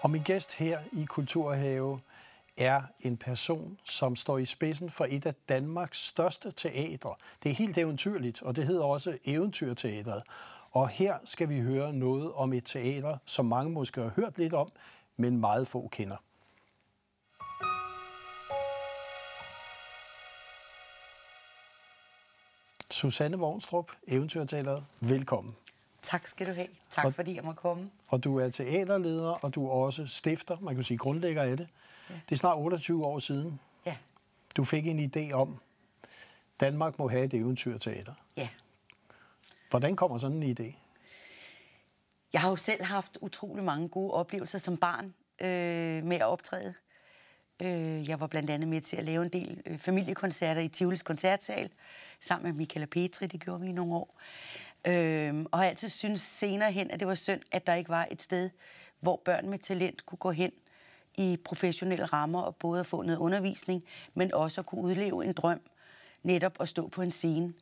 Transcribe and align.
Og 0.00 0.10
min 0.10 0.22
gæst 0.22 0.54
her 0.54 0.80
i 0.92 1.04
Kulturhave 1.04 2.00
er 2.58 2.82
en 3.00 3.16
person, 3.16 3.78
som 3.84 4.16
står 4.16 4.38
i 4.38 4.44
spidsen 4.44 4.90
for 4.90 5.06
et 5.10 5.26
af 5.26 5.34
Danmarks 5.48 6.06
største 6.06 6.50
teatre. 6.50 7.14
Det 7.42 7.50
er 7.50 7.54
helt 7.54 7.78
eventyrligt, 7.78 8.42
og 8.42 8.56
det 8.56 8.66
hedder 8.66 8.84
også 8.84 9.18
Eventyrteatret. 9.24 10.22
Og 10.70 10.88
her 10.88 11.18
skal 11.24 11.48
vi 11.48 11.60
høre 11.60 11.92
noget 11.92 12.32
om 12.32 12.52
et 12.52 12.64
teater, 12.64 13.18
som 13.24 13.46
mange 13.46 13.72
måske 13.72 14.00
har 14.00 14.12
hørt 14.16 14.38
lidt 14.38 14.54
om, 14.54 14.72
men 15.16 15.40
meget 15.40 15.68
få 15.68 15.88
kender. 15.88 16.16
Susanne 22.90 23.38
Vognstrup, 23.38 23.92
Eventyrteateret, 24.08 24.84
Velkommen. 25.00 25.56
Tak 26.02 26.26
skal 26.26 26.46
du 26.46 26.52
have. 26.52 26.68
Tak 26.90 27.04
og, 27.04 27.14
fordi 27.14 27.36
jeg 27.36 27.44
må 27.44 27.52
komme. 27.52 27.90
Og 28.08 28.24
du 28.24 28.38
er 28.38 28.50
teaterleder, 28.50 29.30
og 29.30 29.54
du 29.54 29.66
er 29.66 29.72
også 29.72 30.06
stifter, 30.06 30.56
man 30.60 30.74
kan 30.74 30.84
sige 30.84 30.98
grundlægger 30.98 31.42
af 31.42 31.56
det. 31.56 31.68
Ja. 32.10 32.14
Det 32.14 32.32
er 32.32 32.36
snart 32.36 32.58
28 32.58 33.06
år 33.06 33.18
siden. 33.18 33.60
Ja. 33.86 33.96
Du 34.56 34.64
fik 34.64 34.86
en 34.86 35.10
idé 35.16 35.32
om, 35.32 35.58
Danmark 36.60 36.98
må 36.98 37.08
have 37.08 37.24
et 37.24 37.34
eventyrteater. 37.34 38.14
Ja. 38.36 38.48
Hvordan 39.70 39.96
kommer 39.96 40.18
sådan 40.18 40.42
en 40.42 40.56
idé? 40.58 40.74
Jeg 42.32 42.40
har 42.40 42.50
jo 42.50 42.56
selv 42.56 42.84
haft 42.84 43.18
utrolig 43.20 43.64
mange 43.64 43.88
gode 43.88 44.12
oplevelser 44.12 44.58
som 44.58 44.76
barn 44.76 45.14
øh, 45.40 46.04
med 46.04 46.16
at 46.16 46.26
optræde. 46.26 46.74
Øh, 47.62 48.08
jeg 48.08 48.20
var 48.20 48.26
blandt 48.26 48.50
andet 48.50 48.68
med 48.68 48.80
til 48.80 48.96
at 48.96 49.04
lave 49.04 49.24
en 49.24 49.28
del 49.28 49.62
øh, 49.66 49.78
familiekoncerter 49.78 50.60
i 50.60 50.68
Tivolis 50.68 51.02
Koncertsal, 51.02 51.70
sammen 52.20 52.46
med 52.46 52.52
Michaela 52.52 52.86
Petri, 52.86 53.26
det 53.26 53.40
gjorde 53.40 53.60
vi 53.60 53.68
i 53.68 53.72
nogle 53.72 53.94
år. 53.94 54.20
Øh, 54.86 55.44
og 55.52 55.58
har 55.58 55.66
altid 55.66 55.88
synes 55.88 56.20
senere 56.20 56.72
hen, 56.72 56.90
at 56.90 57.00
det 57.00 57.08
var 57.08 57.14
synd, 57.14 57.40
at 57.52 57.66
der 57.66 57.74
ikke 57.74 57.90
var 57.90 58.08
et 58.10 58.22
sted, 58.22 58.50
hvor 59.00 59.22
børn 59.24 59.48
med 59.48 59.58
talent 59.58 60.06
kunne 60.06 60.18
gå 60.18 60.30
hen 60.30 60.52
i 61.16 61.38
professionelle 61.44 62.04
rammer 62.04 62.40
og 62.40 62.56
både 62.56 62.80
at 62.80 62.86
få 62.86 63.02
noget 63.02 63.18
undervisning, 63.18 63.84
men 64.14 64.34
også 64.34 64.60
at 64.60 64.66
kunne 64.66 64.82
udleve 64.82 65.24
en 65.24 65.32
drøm, 65.32 65.60
netop 66.22 66.56
at 66.60 66.68
stå 66.68 66.88
på 66.88 67.02
en 67.02 67.12
scene. 67.12 67.52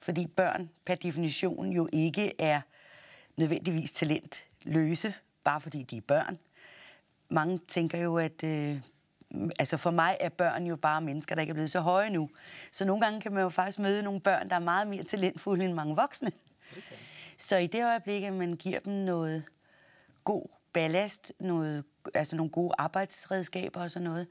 Fordi 0.00 0.26
børn 0.26 0.70
per 0.84 0.94
definition 0.94 1.72
jo 1.72 1.88
ikke 1.92 2.32
er 2.40 2.60
nødvendigvis 3.36 3.92
talentløse, 3.92 5.14
bare 5.44 5.60
fordi 5.60 5.82
de 5.82 5.96
er 5.96 6.00
børn. 6.00 6.38
Mange 7.28 7.58
tænker 7.68 7.98
jo, 7.98 8.16
at 8.18 8.44
øh, 8.44 8.76
altså 9.58 9.76
for 9.76 9.90
mig 9.90 10.16
er 10.20 10.28
børn 10.28 10.66
jo 10.66 10.76
bare 10.76 11.00
mennesker, 11.00 11.34
der 11.34 11.42
ikke 11.42 11.50
er 11.50 11.54
blevet 11.54 11.70
så 11.70 11.80
høje 11.80 12.10
nu. 12.10 12.30
Så 12.72 12.84
nogle 12.84 13.02
gange 13.02 13.20
kan 13.20 13.32
man 13.32 13.42
jo 13.42 13.48
faktisk 13.48 13.78
møde 13.78 14.02
nogle 14.02 14.20
børn, 14.20 14.48
der 14.48 14.56
er 14.56 14.60
meget 14.60 14.86
mere 14.86 15.02
talentfulde 15.02 15.64
end 15.64 15.74
mange 15.74 15.96
voksne. 15.96 16.32
Okay. 16.72 16.96
Så 17.38 17.56
i 17.56 17.66
det 17.66 17.84
øjeblik, 17.84 18.22
at 18.22 18.32
man 18.32 18.52
giver 18.52 18.80
dem 18.80 18.92
noget 18.92 19.44
god 20.24 20.48
ballast, 20.72 21.32
noget, 21.40 21.84
altså 22.14 22.36
nogle 22.36 22.50
gode 22.50 22.74
arbejdsredskaber 22.78 23.80
og 23.80 23.90
sådan 23.90 24.08
noget, 24.08 24.26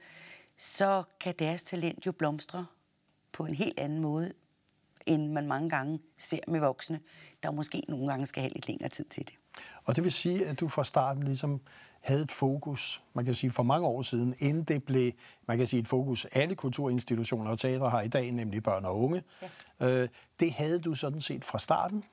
så 0.57 1.03
kan 1.19 1.35
deres 1.39 1.63
talent 1.63 2.05
jo 2.05 2.11
blomstre 2.11 2.65
på 3.31 3.45
en 3.45 3.55
helt 3.55 3.79
anden 3.79 3.99
måde, 3.99 4.33
end 5.05 5.31
man 5.31 5.47
mange 5.47 5.69
gange 5.69 5.99
ser 6.17 6.39
med 6.47 6.59
voksne, 6.59 6.99
der 7.43 7.51
måske 7.51 7.83
nogle 7.87 8.07
gange 8.07 8.25
skal 8.25 8.41
have 8.41 8.53
lidt 8.53 8.67
længere 8.67 8.89
tid 8.89 9.05
til 9.05 9.27
det. 9.27 9.33
Og 9.85 9.95
det 9.95 10.03
vil 10.03 10.11
sige, 10.11 10.45
at 10.45 10.59
du 10.59 10.67
fra 10.67 10.83
starten 10.83 11.23
ligesom 11.23 11.61
havde 12.01 12.21
et 12.21 12.31
fokus, 12.31 13.01
man 13.13 13.25
kan 13.25 13.33
sige 13.33 13.51
for 13.51 13.63
mange 13.63 13.87
år 13.87 14.01
siden, 14.01 14.35
inden 14.39 14.63
det 14.63 14.83
blev, 14.83 15.11
man 15.47 15.57
kan 15.57 15.67
sige 15.67 15.79
et 15.79 15.87
fokus, 15.87 16.25
alle 16.25 16.55
kulturinstitutioner 16.55 17.51
og 17.51 17.59
teatre 17.59 17.89
har 17.89 18.01
i 18.01 18.07
dag, 18.07 18.31
nemlig 18.31 18.63
børn 18.63 18.85
og 18.85 18.99
unge. 18.99 19.23
Ja. 19.79 19.87
Øh, 19.87 20.09
det 20.39 20.53
havde 20.53 20.79
du 20.79 20.95
sådan 20.95 21.21
set 21.21 21.45
fra 21.45 21.59
starten 21.59 22.03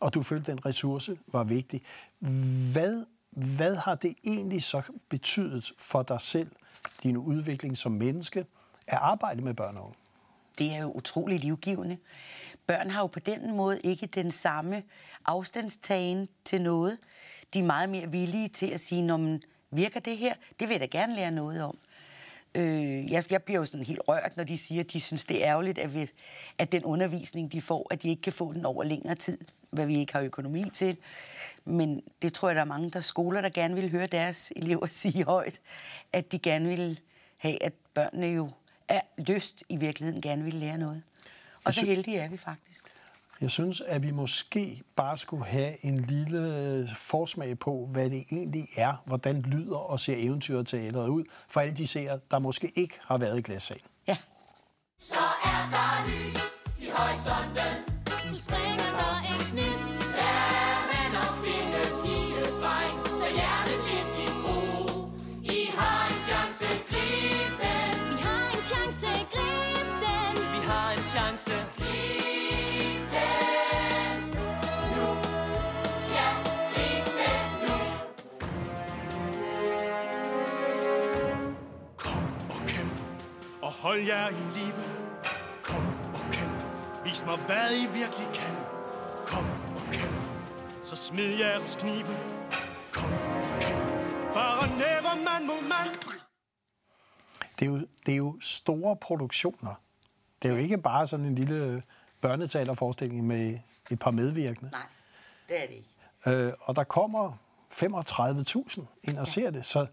og 0.00 0.14
du 0.14 0.22
følte, 0.22 0.52
at 0.52 0.58
den 0.58 0.66
ressource 0.66 1.18
var 1.32 1.44
vigtig. 1.44 1.82
Hvad, 2.72 3.04
hvad 3.30 3.76
har 3.76 3.94
det 3.94 4.14
egentlig 4.24 4.62
så 4.62 4.82
betydet 5.08 5.72
for 5.78 6.02
dig 6.02 6.20
selv, 6.20 6.50
din 7.02 7.16
udvikling 7.16 7.76
som 7.76 7.92
menneske, 7.92 8.46
at 8.86 8.98
arbejde 9.00 9.42
med 9.42 9.54
børn 9.54 9.76
og 9.76 9.84
unge? 9.84 9.96
Det 10.58 10.74
er 10.74 10.82
jo 10.82 10.92
utrolig 10.92 11.40
livgivende. 11.40 11.98
Børn 12.66 12.90
har 12.90 13.00
jo 13.00 13.06
på 13.06 13.20
den 13.20 13.56
måde 13.56 13.80
ikke 13.80 14.06
den 14.06 14.30
samme 14.30 14.82
afstandstagen 15.26 16.28
til 16.44 16.62
noget. 16.62 16.98
De 17.54 17.58
er 17.58 17.64
meget 17.64 17.88
mere 17.88 18.10
villige 18.10 18.48
til 18.48 18.66
at 18.66 18.80
sige, 18.80 19.02
når 19.02 19.16
man 19.16 19.42
virker 19.70 20.00
det 20.00 20.16
her, 20.16 20.34
det 20.60 20.68
vil 20.68 20.74
jeg 20.74 20.80
da 20.80 20.98
gerne 20.98 21.14
lære 21.14 21.30
noget 21.30 21.62
om. 21.62 21.78
Øh, 22.56 23.12
jeg, 23.12 23.24
jeg 23.30 23.42
bliver 23.42 23.60
jo 23.60 23.64
sådan 23.64 23.86
helt 23.86 24.00
rørt, 24.08 24.36
når 24.36 24.44
de 24.44 24.58
siger, 24.58 24.80
at 24.80 24.92
de 24.92 25.00
synes, 25.00 25.24
det 25.24 25.44
er 25.44 25.50
ærgerligt, 25.50 25.78
at, 25.78 25.94
vi, 25.94 26.08
at 26.58 26.72
den 26.72 26.84
undervisning, 26.84 27.52
de 27.52 27.62
får, 27.62 27.86
at 27.90 28.02
de 28.02 28.08
ikke 28.08 28.22
kan 28.22 28.32
få 28.32 28.52
den 28.52 28.64
over 28.64 28.84
længere 28.84 29.14
tid, 29.14 29.38
hvad 29.70 29.86
vi 29.86 29.98
ikke 29.98 30.12
har 30.12 30.20
økonomi 30.20 30.64
til. 30.74 30.96
Men 31.64 32.02
det 32.22 32.34
tror 32.34 32.48
jeg, 32.48 32.56
der 32.56 32.60
er 32.60 32.66
mange 32.66 32.90
der 32.90 33.00
skoler, 33.00 33.40
der 33.40 33.48
gerne 33.48 33.74
vil 33.74 33.90
høre 33.90 34.06
deres 34.06 34.52
elever 34.56 34.86
sige 35.02 35.24
højt, 35.24 35.60
at 36.12 36.32
de 36.32 36.38
gerne 36.38 36.68
vil 36.68 37.00
have, 37.36 37.62
at 37.62 37.72
børnene 37.94 38.26
jo 38.26 38.50
er 38.88 39.00
lyst 39.18 39.64
i 39.68 39.76
virkeligheden 39.76 40.22
gerne 40.22 40.44
vil 40.44 40.54
lære 40.54 40.78
noget. 40.78 41.02
Og 41.64 41.74
så 41.74 41.86
heldige 41.86 42.18
er 42.18 42.28
vi 42.28 42.36
faktisk. 42.36 42.95
Jeg 43.40 43.50
synes, 43.50 43.80
at 43.80 44.02
vi 44.02 44.10
måske 44.10 44.82
bare 44.96 45.16
skulle 45.16 45.44
have 45.44 45.84
en 45.84 45.98
lille 46.00 46.88
forsmag 46.96 47.58
på, 47.58 47.88
hvad 47.92 48.10
det 48.10 48.24
egentlig 48.32 48.68
er, 48.76 49.02
hvordan 49.06 49.40
lyder 49.42 49.76
og 49.76 50.00
ser 50.00 50.14
eventyrteateret 50.16 51.08
ud, 51.08 51.24
for 51.48 51.60
alle 51.60 51.74
de 51.74 51.86
ser, 51.86 52.18
der 52.30 52.38
måske 52.38 52.72
ikke 52.74 52.98
har 53.06 53.18
været 53.18 53.38
i 53.38 53.42
glassalen. 53.42 53.84
Ja. 54.08 54.16
Så 55.00 55.24
er 55.44 55.68
der 55.70 56.08
lys 56.08 56.36
i 56.80 56.90
horisonten. 56.94 57.96
Nu 58.28 58.34
springer 58.34 58.90
der 58.98 59.20
en 59.34 59.35
og 83.96 84.00
hold 84.00 84.08
jer 84.08 84.28
i 84.28 84.58
live. 84.58 84.84
Kom 85.62 85.86
og 86.14 86.32
kæmp, 86.32 86.64
vis 87.04 87.24
mig 87.24 87.36
hvad 87.36 87.76
I 87.76 87.86
virkelig 87.86 88.28
kan. 88.34 88.54
Kom 89.26 89.44
og 89.76 89.92
kæmp, 89.92 90.28
så 90.82 90.96
smid 90.96 91.38
jeres 91.38 91.76
knive. 91.76 92.16
Kom 92.92 93.12
og 93.12 93.60
kæmp, 93.60 93.88
bare 94.34 94.68
næver 94.68 95.14
mand 95.14 95.44
mod 95.46 95.62
mand. 95.62 95.94
Det 97.58 97.66
er, 97.66 97.70
jo, 97.70 97.86
det 98.06 98.12
er 98.12 98.16
jo 98.16 98.36
store 98.40 98.96
produktioner. 98.96 99.74
Det 100.42 100.48
er 100.48 100.52
jo 100.52 100.58
ikke 100.58 100.78
bare 100.78 101.06
sådan 101.06 101.26
en 101.26 101.34
lille 101.34 101.82
børneteaterforestilling 102.20 103.26
med 103.26 103.58
et 103.90 103.98
par 103.98 104.10
medvirkende. 104.10 104.70
Nej, 104.70 104.86
det 105.48 105.62
er 105.62 105.66
det 105.66 105.74
ikke. 105.74 106.46
Øh, 106.46 106.52
og 106.60 106.76
der 106.76 106.84
kommer 106.84 107.32
35.000 107.72 108.84
ind 109.02 109.18
og 109.18 109.26
ser 109.26 109.50
det, 109.50 109.66
så, 109.66 109.86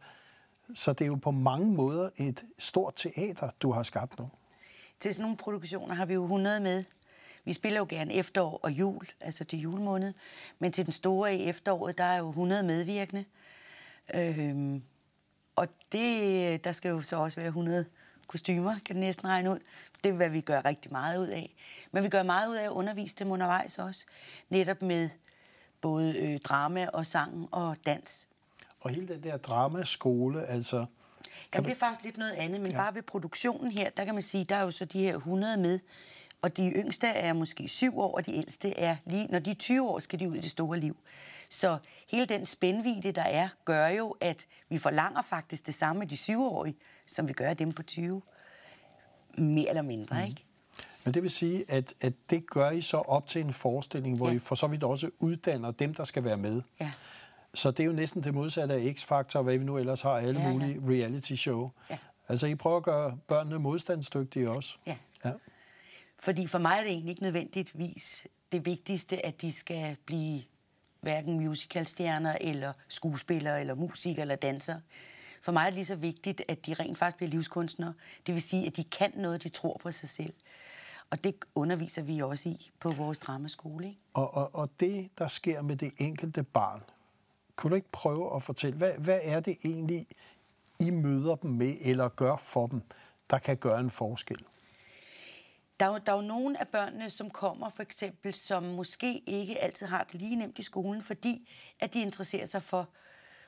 så 0.75 0.93
det 0.93 1.01
er 1.01 1.07
jo 1.07 1.15
på 1.15 1.31
mange 1.31 1.73
måder 1.73 2.09
et 2.17 2.43
stort 2.57 2.93
teater, 2.95 3.49
du 3.61 3.71
har 3.71 3.83
skabt 3.83 4.19
nu. 4.19 4.29
Til 4.99 5.13
sådan 5.13 5.23
nogle 5.23 5.37
produktioner 5.37 5.95
har 5.95 6.05
vi 6.05 6.13
jo 6.13 6.23
100 6.23 6.59
med. 6.59 6.83
Vi 7.45 7.53
spiller 7.53 7.79
jo 7.79 7.85
gerne 7.89 8.13
efterår 8.13 8.59
og 8.63 8.71
jul, 8.71 9.07
altså 9.21 9.43
til 9.43 9.59
julemåned. 9.59 10.13
Men 10.59 10.71
til 10.71 10.85
den 10.85 10.93
store 10.93 11.35
i 11.35 11.43
efteråret, 11.43 11.97
der 11.97 12.03
er 12.03 12.17
jo 12.17 12.29
100 12.29 12.63
medvirkende. 12.63 13.25
Øhm, 14.13 14.83
og 15.55 15.67
det, 15.91 16.63
der 16.63 16.71
skal 16.71 16.89
jo 16.89 17.01
så 17.01 17.15
også 17.17 17.35
være 17.35 17.47
100 17.47 17.85
kostymer, 18.27 18.75
kan 18.85 18.95
det 18.95 19.05
næsten 19.05 19.27
regne 19.27 19.51
ud. 19.51 19.59
Det 20.03 20.09
er, 20.09 20.13
hvad 20.13 20.29
vi 20.29 20.41
gør 20.41 20.65
rigtig 20.65 20.91
meget 20.91 21.19
ud 21.19 21.27
af. 21.27 21.55
Men 21.91 22.03
vi 22.03 22.09
gør 22.09 22.23
meget 22.23 22.49
ud 22.49 22.55
af 22.55 22.63
at 22.63 22.69
undervise 22.69 23.15
dem 23.15 23.31
undervejs 23.31 23.79
også. 23.79 24.05
Netop 24.49 24.81
med 24.81 25.09
både 25.81 26.17
øh, 26.17 26.39
drama 26.39 26.87
og 26.93 27.05
sang 27.05 27.47
og 27.51 27.77
dans. 27.85 28.27
Og 28.83 28.89
hele 28.89 29.07
den 29.07 29.23
der 29.23 29.37
dramaskole, 29.37 30.45
altså... 30.45 30.85
Jamen, 31.53 31.65
det 31.65 31.71
er 31.71 31.79
faktisk 31.79 32.03
lidt 32.03 32.17
noget 32.17 32.31
andet, 32.31 32.61
men 32.61 32.71
ja. 32.71 32.77
bare 32.77 32.95
ved 32.95 33.01
produktionen 33.01 33.71
her, 33.71 33.89
der 33.89 34.05
kan 34.05 34.13
man 34.13 34.23
sige, 34.23 34.43
der 34.43 34.55
er 34.55 34.61
jo 34.61 34.71
så 34.71 34.85
de 34.85 34.99
her 34.99 35.15
100 35.15 35.57
med, 35.57 35.79
og 36.41 36.57
de 36.57 36.69
yngste 36.69 37.07
er 37.07 37.33
måske 37.33 37.67
7 37.67 37.99
år, 37.99 38.15
og 38.15 38.25
de 38.25 38.35
ældste 38.35 38.77
er 38.77 38.95
lige, 39.05 39.27
når 39.27 39.39
de 39.39 39.51
er 39.51 39.55
20 39.55 39.89
år, 39.89 39.99
skal 39.99 40.19
de 40.19 40.29
ud 40.29 40.35
i 40.35 40.39
det 40.39 40.51
store 40.51 40.79
liv. 40.79 40.97
Så 41.49 41.77
hele 42.07 42.25
den 42.25 42.45
spændvide, 42.45 43.11
der 43.11 43.21
er, 43.21 43.49
gør 43.65 43.87
jo, 43.87 44.15
at 44.21 44.45
vi 44.69 44.77
forlanger 44.77 45.21
faktisk 45.21 45.67
det 45.67 45.75
samme 45.75 46.01
af 46.01 46.09
de 46.09 46.15
7-årige, 46.15 46.75
som 47.07 47.27
vi 47.27 47.33
gør 47.33 47.49
af 47.49 47.57
dem 47.57 47.71
på 47.71 47.83
20. 47.83 48.21
Mere 49.37 49.69
eller 49.69 49.81
mindre, 49.81 50.15
mm. 50.15 50.29
ikke? 50.29 50.43
Men 51.03 51.13
det 51.13 51.23
vil 51.23 51.31
sige, 51.31 51.65
at, 51.67 51.93
at 52.01 52.13
det 52.29 52.49
gør 52.49 52.69
I 52.69 52.81
så 52.81 52.97
op 52.97 53.27
til 53.27 53.41
en 53.41 53.53
forestilling, 53.53 54.17
hvor 54.17 54.29
Ja. 54.29 54.35
I 54.35 54.39
for 54.39 54.55
så 54.55 54.67
vidt 54.67 54.83
også 54.83 55.09
uddanner 55.19 55.71
dem, 55.71 55.93
der 55.93 56.03
skal 56.03 56.23
være 56.23 56.37
med. 56.37 56.61
Ja. 56.79 56.91
Så 57.53 57.71
det 57.71 57.79
er 57.79 57.87
jo 57.87 57.91
næsten 57.93 58.23
det 58.23 58.33
modsatte 58.33 58.73
af 58.73 58.79
X-Factor, 58.79 59.41
hvad 59.41 59.57
vi 59.57 59.63
nu 59.63 59.77
ellers 59.77 60.01
har, 60.01 60.11
alle 60.17 60.39
Ja, 60.39 60.47
ja. 60.47 60.53
mulige 60.53 60.81
reality 60.89 61.33
show. 61.33 61.71
Ja. 61.89 61.97
Altså, 62.27 62.47
I 62.47 62.55
prøver 62.55 62.77
at 62.77 62.83
gøre 62.83 63.17
børnene 63.27 63.59
modstandsdygtige 63.59 64.51
også. 64.51 64.75
Ja. 64.87 64.97
ja. 65.25 65.31
Fordi 66.19 66.47
for 66.47 66.59
mig 66.59 66.75
er 66.77 66.81
det 66.81 66.91
egentlig 66.91 67.09
ikke 67.09 67.23
nødvendigvis 67.23 68.27
det 68.51 68.65
vigtigste, 68.65 69.25
at 69.25 69.41
de 69.41 69.51
skal 69.51 69.97
blive 70.05 70.43
hverken 71.01 71.39
musicalstjerner, 71.39 72.37
eller 72.41 72.73
skuespillere, 72.87 73.59
eller 73.59 73.75
musikere, 73.75 74.21
eller 74.21 74.35
dansere. 74.35 74.81
For 75.41 75.51
mig 75.51 75.61
er 75.61 75.65
det 75.65 75.73
lige 75.73 75.85
så 75.85 75.95
vigtigt, 75.95 76.41
at 76.47 76.65
de 76.65 76.73
rent 76.73 76.97
faktisk 76.97 77.17
bliver 77.17 77.29
livskunstnere. 77.29 77.93
Det 78.27 78.33
vil 78.33 78.41
sige, 78.41 78.67
at 78.67 78.75
de 78.77 78.83
kan 78.83 79.11
noget, 79.15 79.43
de 79.43 79.49
tror 79.49 79.77
på 79.83 79.91
sig 79.91 80.09
selv. 80.09 80.33
Og 81.09 81.23
det 81.23 81.35
underviser 81.55 82.01
vi 82.01 82.19
også 82.19 82.49
i 82.49 82.71
på 82.79 82.91
vores 82.91 83.19
dramaskole. 83.19 83.87
Ikke? 83.87 83.99
Og, 84.13 84.33
og, 84.33 84.55
og 84.55 84.69
det, 84.79 85.09
der 85.17 85.27
sker 85.27 85.61
med 85.61 85.75
det 85.75 85.91
enkelte 85.97 86.43
barn, 86.43 86.81
kunne 87.55 87.69
du 87.69 87.75
ikke 87.75 87.91
prøve 87.91 88.35
at 88.35 88.43
fortælle, 88.43 88.77
hvad, 88.77 88.93
hvad 88.97 89.19
er 89.23 89.39
det 89.39 89.57
egentlig, 89.65 90.07
I 90.79 90.89
møder 90.89 91.35
dem 91.35 91.51
med, 91.51 91.75
eller 91.81 92.09
gør 92.09 92.35
for 92.35 92.67
dem, 92.67 92.81
der 93.29 93.37
kan 93.37 93.57
gøre 93.57 93.79
en 93.79 93.89
forskel? 93.89 94.45
Der 95.79 95.85
er, 95.85 95.89
jo, 95.89 95.99
der 96.05 96.11
er 96.11 96.15
jo 96.15 96.21
nogle 96.21 96.59
af 96.59 96.67
børnene, 96.67 97.09
som 97.09 97.29
kommer 97.29 97.69
for 97.69 97.83
eksempel, 97.83 98.33
som 98.33 98.63
måske 98.63 99.19
ikke 99.19 99.59
altid 99.59 99.87
har 99.87 100.03
det 100.03 100.21
lige 100.21 100.35
nemt 100.35 100.59
i 100.59 100.63
skolen, 100.63 101.01
fordi 101.01 101.49
at 101.79 101.93
de 101.93 102.01
interesserer 102.01 102.45
sig 102.45 102.63
for 102.63 102.89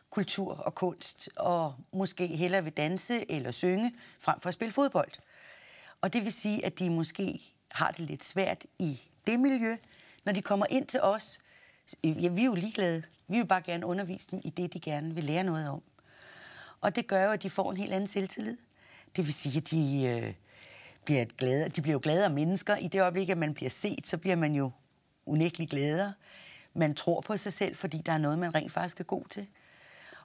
kultur 0.09 0.53
og 0.53 0.75
kunst, 0.75 1.29
og 1.35 1.75
måske 1.93 2.27
hellere 2.27 2.63
vil 2.63 2.73
danse 2.73 3.31
eller 3.31 3.51
synge, 3.51 3.93
frem 4.19 4.39
for 4.39 4.47
at 4.47 4.53
spille 4.53 4.71
fodbold. 4.71 5.11
Og 6.01 6.13
det 6.13 6.23
vil 6.23 6.33
sige, 6.33 6.65
at 6.65 6.79
de 6.79 6.89
måske 6.89 7.53
har 7.71 7.91
det 7.91 7.99
lidt 7.99 8.23
svært 8.23 8.65
i 8.79 9.01
det 9.27 9.39
miljø. 9.39 9.77
Når 10.25 10.33
de 10.33 10.41
kommer 10.41 10.65
ind 10.69 10.87
til 10.87 11.01
os, 11.01 11.39
ja, 12.03 12.29
vi 12.29 12.41
er 12.41 12.45
jo 12.45 12.53
ligeglade. 12.53 13.03
Vi 13.27 13.37
vil 13.37 13.45
bare 13.45 13.61
gerne 13.61 13.85
undervise 13.85 14.31
dem 14.31 14.41
i 14.43 14.49
det, 14.49 14.73
de 14.73 14.79
gerne 14.79 15.15
vil 15.15 15.23
lære 15.23 15.43
noget 15.43 15.69
om. 15.69 15.81
Og 16.81 16.95
det 16.95 17.07
gør 17.07 17.25
jo, 17.25 17.31
at 17.31 17.43
de 17.43 17.49
får 17.49 17.71
en 17.71 17.77
helt 17.77 17.93
anden 17.93 18.07
selvtillid. 18.07 18.57
Det 19.15 19.25
vil 19.25 19.33
sige, 19.33 19.57
at 19.57 19.71
de, 19.71 20.03
øh, 20.03 20.33
bliver 21.05 21.25
glade, 21.25 21.69
de 21.69 21.81
bliver 21.81 21.93
jo 21.93 21.99
gladere 22.03 22.29
mennesker. 22.29 22.75
I 22.75 22.87
det 22.87 23.01
øjeblik, 23.01 23.29
at 23.29 23.37
man 23.37 23.53
bliver 23.53 23.69
set, 23.69 24.07
så 24.07 24.17
bliver 24.17 24.35
man 24.35 24.53
jo 24.53 24.71
unægteligt 25.25 25.71
gladere. 25.71 26.13
Man 26.73 26.95
tror 26.95 27.21
på 27.21 27.37
sig 27.37 27.53
selv, 27.53 27.75
fordi 27.75 27.97
der 27.97 28.11
er 28.11 28.17
noget, 28.17 28.39
man 28.39 28.55
rent 28.55 28.71
faktisk 28.71 28.99
er 28.99 29.03
god 29.03 29.23
til. 29.29 29.47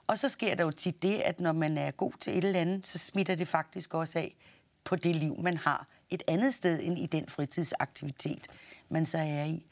Og 0.07 0.19
så 0.19 0.29
sker 0.29 0.55
der 0.55 0.63
jo 0.63 0.71
tit 0.71 1.01
det, 1.01 1.15
at 1.15 1.39
når 1.39 1.51
man 1.51 1.77
er 1.77 1.91
god 1.91 2.11
til 2.19 2.37
et 2.37 2.43
eller 2.43 2.59
andet, 2.59 2.87
så 2.87 2.97
smitter 2.97 3.35
det 3.35 3.47
faktisk 3.47 3.93
også 3.93 4.19
af 4.19 4.35
på 4.83 4.95
det 4.95 5.15
liv, 5.15 5.41
man 5.41 5.57
har 5.57 5.87
et 6.09 6.23
andet 6.27 6.53
sted 6.53 6.79
end 6.83 6.99
i 6.99 7.05
den 7.05 7.29
fritidsaktivitet, 7.29 8.47
man 8.89 9.05
så 9.05 9.17
er 9.17 9.43
i. 9.43 9.65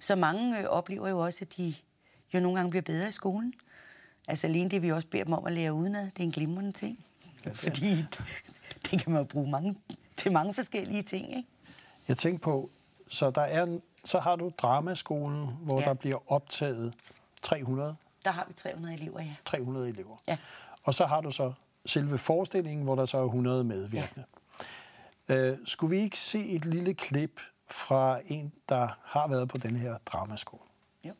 Så 0.00 0.16
mange 0.16 0.58
øh, 0.60 0.64
oplever 0.64 1.08
jo 1.08 1.18
også, 1.18 1.38
at 1.42 1.56
de 1.56 1.74
jo 2.34 2.40
nogle 2.40 2.56
gange 2.58 2.70
bliver 2.70 2.82
bedre 2.82 3.08
i 3.08 3.12
skolen. 3.12 3.54
Altså 4.28 4.46
alene 4.46 4.70
det, 4.70 4.82
vi 4.82 4.92
også 4.92 5.08
beder 5.08 5.24
dem 5.24 5.32
om 5.32 5.46
at 5.46 5.52
lære 5.52 5.72
udenad, 5.72 6.04
det 6.04 6.18
er 6.18 6.24
en 6.24 6.30
glimrende 6.30 6.72
ting. 6.72 7.04
Ja, 7.46 7.50
Fordi 7.50 7.96
det 8.90 9.00
kan 9.02 9.12
man 9.12 9.18
jo 9.18 9.24
bruge 9.24 9.50
mange, 9.50 9.76
til 10.16 10.32
mange 10.32 10.54
forskellige 10.54 11.02
ting, 11.02 11.36
ikke? 11.36 11.48
Jeg 12.08 12.18
tænker 12.18 12.38
på, 12.38 12.70
så, 13.08 13.30
der 13.30 13.40
er, 13.40 13.78
så 14.04 14.18
har 14.18 14.36
du 14.36 14.52
dramaskolen, 14.58 15.48
hvor 15.62 15.80
Ja. 15.80 15.86
der 15.86 15.94
bliver 15.94 16.32
optaget 16.32 16.94
300, 17.42 17.96
Der 18.24 18.30
har 18.30 18.44
vi 18.48 18.54
300 18.54 18.94
elever, 18.94 19.20
ja. 19.20 19.34
300 19.44 19.88
elever. 19.88 20.16
Ja. 20.28 20.36
Og 20.82 20.94
så 20.94 21.06
har 21.06 21.20
du 21.20 21.30
så 21.30 21.52
selve 21.86 22.18
forestillingen, 22.18 22.84
hvor 22.84 22.94
der 22.94 23.04
så 23.04 23.18
er 23.18 23.24
100 23.24 23.64
medvirkende. 23.64 24.24
Ja. 25.28 25.34
Øh, 25.36 25.58
skulle 25.64 25.96
vi 25.96 26.02
ikke 26.02 26.18
se 26.18 26.44
et 26.48 26.64
lille 26.64 26.94
klip 26.94 27.40
fra 27.70 28.18
en, 28.26 28.52
der 28.68 28.88
har 29.04 29.28
været 29.28 29.48
på 29.48 29.58
den 29.58 29.76
her 29.76 29.98
dramaskole? 30.06 30.62
Jo. 31.04 31.12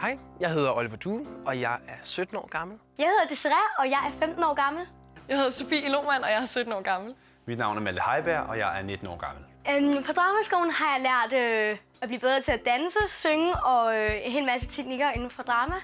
Hej, 0.00 0.18
jeg 0.40 0.50
hedder 0.52 0.72
Oliver 0.72 0.96
Due, 0.96 1.26
og 1.46 1.60
jeg 1.60 1.78
er 1.88 1.94
17 2.04 2.36
år 2.36 2.48
gammel. 2.48 2.78
Jeg 2.98 3.06
hedder 3.06 3.26
Desiree, 3.28 3.54
og 3.78 3.90
jeg 3.90 4.12
er 4.14 4.18
15 4.18 4.44
år 4.44 4.54
gammel. 4.54 4.86
Jeg 5.28 5.36
hedder 5.36 5.50
Sofie 5.50 5.88
Lohmann, 5.92 6.24
og 6.24 6.30
jeg 6.30 6.42
er 6.42 6.46
17 6.46 6.72
år 6.72 6.82
gammel. 6.82 7.14
Mit 7.46 7.58
navn 7.58 7.76
er 7.76 7.80
Malte 7.80 8.02
Heiberg, 8.10 8.40
og 8.40 8.58
jeg 8.58 8.78
er 8.78 8.82
19 8.82 9.06
år 9.08 9.16
gammel. 9.16 9.44
Øhm, 9.70 10.02
på 10.04 10.12
dramaskolen 10.12 10.70
har 10.70 10.96
jeg 10.96 11.00
lært 11.02 11.42
øh, 11.42 11.78
at 12.02 12.08
blive 12.08 12.20
bedre 12.20 12.40
til 12.40 12.52
at 12.52 12.64
danse, 12.64 12.98
synge 13.08 13.54
og 13.64 13.96
øh, 13.98 14.10
en 14.26 14.32
hel 14.32 14.44
masse 14.44 14.68
teknikker 14.68 15.10
inden 15.10 15.30
for 15.30 15.42
drama. 15.42 15.74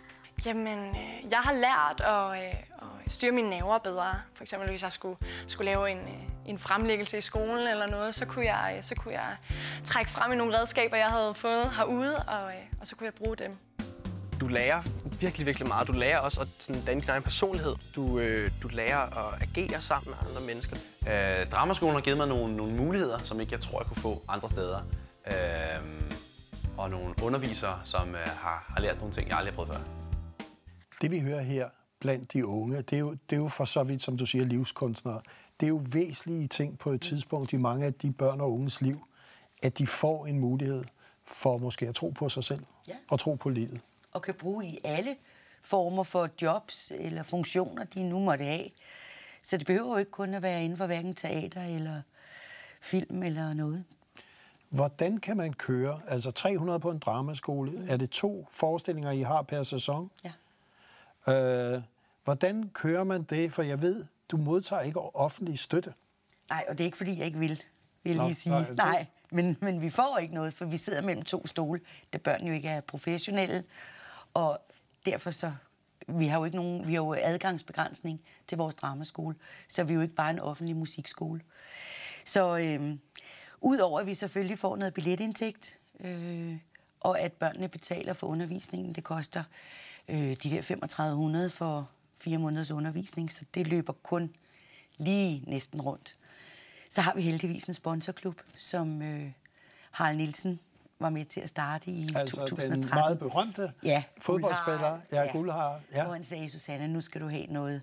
Jamen, 0.47 0.79
øh, 0.89 1.31
jeg 1.31 1.39
har 1.39 1.53
lært 1.53 2.01
at, 2.01 2.45
øh, 2.45 2.55
at 2.76 2.76
styre 3.07 3.33
mine 3.33 3.51
nerver 3.51 3.79
bedre. 3.79 4.15
For 4.35 4.45
eksempel, 4.45 4.69
hvis 4.69 4.83
jeg 4.83 4.93
skulle, 4.93 5.17
skulle 5.47 5.73
lave 5.73 5.91
en, 5.91 5.99
øh, 5.99 6.23
en 6.47 6.59
fremlæggelse 6.59 7.19
i 7.19 7.21
skolen 7.21 7.69
eller 7.69 7.87
noget, 7.87 8.15
så 8.15 8.27
kunne, 8.27 8.45
jeg, 8.45 8.75
øh, 8.77 8.83
så 8.83 8.95
kunne 8.95 9.15
jeg 9.15 9.37
trække 9.85 10.11
frem 10.11 10.33
i 10.33 10.37
nogle 10.37 10.59
redskaber, 10.59 10.97
jeg 10.97 11.11
havde 11.11 11.35
fået 11.35 11.71
herude, 11.77 12.17
og, 12.17 12.51
øh, 12.51 12.63
og 12.81 12.87
så 12.87 12.97
kunne 12.97 13.05
jeg 13.05 13.15
bruge 13.15 13.37
dem. 13.37 13.57
Du 14.41 14.49
lærer 14.49 14.83
virkelig, 15.21 15.47
virkelig 15.47 15.69
meget. 15.69 15.89
Du 15.89 15.93
lærer 15.93 16.19
også 16.19 16.41
at 16.41 16.49
sådan, 16.59 16.83
danne 16.83 17.01
din 17.01 17.11
egen 17.11 17.23
personlighed. 17.23 17.75
Du, 17.95 18.19
øh, 18.19 18.51
du 18.63 18.69
lærer 18.69 18.99
at 18.99 19.43
agere 19.43 19.81
sammen 19.81 20.11
med 20.11 20.29
andre 20.29 20.47
mennesker. 20.47 20.77
Øh, 21.09 21.51
Dramaskolen 21.51 21.95
har 21.95 22.01
givet 22.01 22.17
mig 22.17 22.29
nogle, 22.29 22.57
nogle 22.57 22.73
muligheder, 22.75 23.19
som 23.19 23.41
ikke 23.41 23.53
jeg 23.53 23.61
tror, 23.61 23.81
jeg 23.81 23.87
kunne 23.87 24.03
få 24.03 24.23
andre 24.29 24.51
steder. 24.51 24.83
Øh, 25.27 26.13
og 26.77 26.91
nogle 26.91 27.15
undervisere, 27.23 27.81
som 27.85 28.15
øh, 28.15 28.27
har, 28.27 28.65
har 28.69 28.81
lært 28.81 28.99
nogle 28.99 29.15
ting, 29.15 29.29
jeg 29.29 29.37
aldrig 29.39 29.53
har 29.53 29.57
prøvet 29.57 29.71
før. 29.71 29.85
Det 31.01 31.11
vi 31.11 31.21
hører 31.21 31.43
her 31.43 31.69
blandt 32.07 32.33
de 32.33 32.47
unge, 32.47 32.77
det 32.83 32.93
er, 32.93 32.99
jo, 32.99 33.11
det 33.11 33.37
er 33.37 33.41
jo 33.41 33.49
for 33.49 33.65
så 33.65 33.83
vidt, 33.83 34.03
som 34.03 34.17
du 34.17 34.27
siger, 34.27 34.45
livskunstnere. 34.45 35.21
Det 35.61 35.67
er 35.67 35.69
jo 35.69 35.81
væsentlige 35.93 36.47
ting 36.47 36.79
på 36.79 36.91
et 36.91 37.01
tidspunkt 37.01 37.53
i 37.53 37.57
mange 37.57 37.87
af 37.87 37.95
de 37.95 38.13
børn 38.13 38.41
og 38.41 38.53
unges 38.53 38.81
liv, 38.81 39.07
at 39.63 39.79
de 39.79 39.87
får 39.87 40.27
en 40.27 40.39
mulighed 40.39 40.85
for 41.25 41.59
måske 41.59 41.89
at 41.89 41.95
tro 41.95 42.11
på 42.11 42.29
sig 42.29 42.45
selv 42.45 42.65
Ja. 42.89 42.93
og 43.11 43.21
tro 43.21 43.35
på 43.35 43.49
livet. 43.49 43.81
Og 44.13 44.23
kan 44.23 44.35
bruge 44.35 44.67
i 44.67 44.79
alle 44.85 45.17
former 45.63 46.03
for 46.03 46.29
jobs 46.43 46.93
eller 46.95 47.23
funktioner, 47.23 47.85
de 47.85 48.03
nu 48.03 48.19
måtte 48.21 48.45
have. 48.45 48.69
Så 49.43 49.57
det 49.57 49.67
behøver 49.67 49.91
jo 49.93 49.97
ikke 49.97 50.11
kun 50.11 50.35
at 50.35 50.43
være 50.43 50.65
inden 50.65 50.79
for 50.79 50.87
hverken 50.87 51.15
teater 51.15 51.63
eller 51.65 52.03
film 52.81 53.23
eller 53.23 53.53
noget. 53.53 53.85
Hvordan 54.69 55.19
kan 55.19 55.37
man 55.37 55.53
køre, 55.53 56.01
altså 56.09 56.31
300 56.31 56.81
på 56.81 56.91
en 56.91 56.99
dramaskole, 56.99 57.71
mm. 57.71 57.87
er 57.89 57.97
det 57.97 58.11
to 58.11 58.47
forestillinger, 58.51 59.11
I 59.11 59.21
har 59.21 59.43
per 59.43 59.63
sæson? 59.63 60.11
Ja. 60.25 60.33
Øh, 61.29 61.83
hvordan 62.27 62.71
kører 62.75 63.05
man 63.05 63.23
det? 63.23 63.53
For 63.53 63.63
jeg 63.63 63.83
ved, 63.83 64.05
du 64.29 64.37
modtager 64.37 64.83
ikke 64.83 65.01
offentlig 65.01 65.59
støtte. 65.59 65.95
Nej, 66.51 66.65
og 66.69 66.79
det 66.79 66.85
er 66.85 66.87
ikke, 66.87 66.97
fordi 66.97 67.19
jeg 67.19 67.27
ikke 67.27 67.39
vil, 67.39 67.63
vil 68.03 68.17
Nå, 68.17 68.25
lige 68.25 68.35
sige. 68.35 68.51
nej, 68.53 68.73
Nej, 68.73 69.07
men, 69.31 69.57
men 69.61 69.81
vi 69.81 69.91
får 69.91 70.19
ikke 70.19 70.35
noget, 70.35 70.55
for 70.55 70.65
vi 70.65 70.77
sidder 70.77 71.01
mellem 71.01 71.25
to 71.25 71.47
stole, 71.47 71.81
da 72.13 72.19
børn 72.19 72.47
jo 72.47 72.53
ikke 72.53 72.69
er 72.69 72.81
professionelle. 72.81 73.65
Og 74.35 74.59
derfor 75.07 75.31
så, 75.31 75.53
vi 76.09 76.27
har 76.27 76.39
jo 76.39 76.45
ikke 76.45 76.57
nogen, 76.57 76.87
vi 76.87 76.95
har 76.95 77.01
jo 77.01 77.15
adgangsbegrænsning 77.23 78.21
til 78.49 78.59
vores 78.59 78.75
dramaskole, 78.75 79.37
så 79.69 79.85
vi 79.85 79.93
er 79.93 79.95
jo 79.95 80.01
ikke 80.01 80.15
bare 80.15 80.31
en 80.31 80.41
offentlig 80.41 80.77
musikskole. 80.77 81.41
Så 82.25 82.59
øhm, 82.59 83.01
udover 83.61 84.01
at 84.01 84.07
vi 84.07 84.15
selvfølgelig 84.15 84.59
får 84.59 84.77
noget 84.77 84.95
billetindtægt, 84.95 85.79
øh, 86.01 86.57
og 87.01 87.21
at 87.21 87.33
børnene 87.33 87.69
betaler 87.69 88.13
for 88.13 88.27
undervisningen, 88.27 88.93
det 88.93 89.05
koster 89.05 89.43
øh, 90.09 90.17
de 90.17 90.51
der 90.51 90.63
3500 90.63 91.51
for 91.51 91.91
fire 92.19 92.39
måneders 92.39 92.71
undervisning, 92.71 93.33
så 93.33 93.45
det 93.55 93.67
løber 93.67 93.93
kun 93.93 94.35
lige 94.99 95.45
næsten 95.47 95.81
rundt. 95.81 96.17
Så 96.91 97.01
har 97.01 97.15
vi 97.15 97.23
heldigvis 97.23 97.65
en 97.65 97.75
sponsorklub, 97.75 98.43
som 98.57 99.03
øh, 99.03 99.33
Harald 99.91 100.17
Nielsen 100.17 100.61
var 100.99 101.11
med 101.11 101.25
til 101.25 101.41
at 101.41 101.49
starte 101.49 101.91
i 101.91 102.09
Altså 102.15 102.37
2013. 102.37 102.83
den 102.83 102.91
meget 102.95 103.19
berømte 103.19 103.73
ja, 103.83 104.05
fodboldspiller, 104.21 104.79
Guldharald. 104.79 105.03
ja, 105.13 105.33
Guldharald, 105.33 105.83
ja. 105.95 106.05
Hvor 106.05 106.13
han 106.15 106.25
sagde, 106.25 106.51
Susanne, 106.51 106.89
nu 106.89 107.01
skal 107.01 107.21
du 107.21 107.29
have 107.29 107.47
noget, 107.47 107.83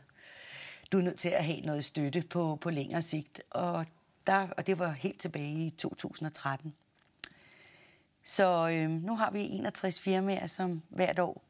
du 0.92 0.98
er 0.98 1.02
nødt 1.02 1.20
til 1.20 1.30
at 1.30 1.46
have 1.46 1.62
noget 1.62 1.86
støtte 1.86 2.22
på, 2.30 2.58
på 2.62 2.70
længere 2.70 3.02
sigt. 3.02 3.42
Og, 3.50 3.86
der, 4.28 4.48
og 4.58 4.68
det 4.68 4.80
var 4.80 4.92
helt 4.92 5.20
tilbage 5.22 5.52
i 5.66 5.70
2013. 5.70 6.74
Så 8.26 8.70
øh, 8.70 8.90
nu 8.90 9.16
har 9.16 9.32
vi 9.32 9.42
61 9.42 10.00
firmaer, 10.00 10.48
som 10.48 10.82
hvert 10.90 11.20
år 11.20 11.43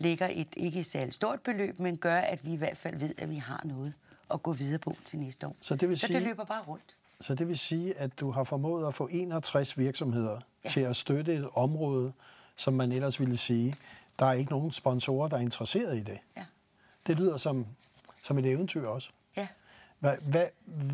lægger 0.00 0.28
et 0.32 0.48
ikke 0.56 0.84
særligt 0.84 1.14
stort 1.14 1.40
beløb, 1.40 1.78
men 1.78 1.96
gør, 1.96 2.16
at 2.18 2.44
vi 2.44 2.52
i 2.52 2.56
hvert 2.56 2.76
fald 2.78 2.96
ved, 2.96 3.14
at 3.18 3.30
vi 3.30 3.36
har 3.36 3.60
noget 3.64 3.92
at 4.34 4.42
gå 4.42 4.52
videre 4.52 4.78
på 4.78 4.94
til 5.04 5.18
næste 5.18 5.46
år. 5.46 5.56
Så 5.60 5.74
det 5.76 5.88
vil 5.88 5.98
så 5.98 6.06
sige- 6.06 6.16
det 6.18 6.26
løber 6.26 6.44
bare 6.44 6.62
rundt. 6.62 6.96
Så 7.20 7.34
det 7.34 7.48
vil 7.48 7.58
sige, 7.58 7.98
at 7.98 8.20
du 8.20 8.30
har 8.30 8.44
formået 8.44 8.86
at 8.88 8.94
få 8.94 9.08
61 9.12 9.78
virksomheder 9.78 10.40
ja. 10.64 10.68
til 10.68 10.80
at 10.80 10.96
støtte 10.96 11.34
et 11.34 11.48
område, 11.54 12.12
som 12.56 12.74
man 12.74 12.92
ellers 12.92 13.20
ville 13.20 13.36
sige, 13.36 13.76
der 14.18 14.26
er 14.26 14.32
ikke 14.32 14.50
nogen 14.50 14.70
sponsorer, 14.70 15.28
der 15.28 15.36
er 15.36 15.40
interesseret 15.40 15.96
i 15.96 16.02
det. 16.02 16.18
Ja. 16.36 16.44
Det 17.06 17.18
lyder 17.18 17.36
som, 17.36 17.66
som 18.22 18.38
et 18.38 18.46
eventyr 18.46 18.86
også. 18.86 19.10
Ja. 19.36 19.48
Hvad, 19.98 20.16
hvad, 20.22 20.46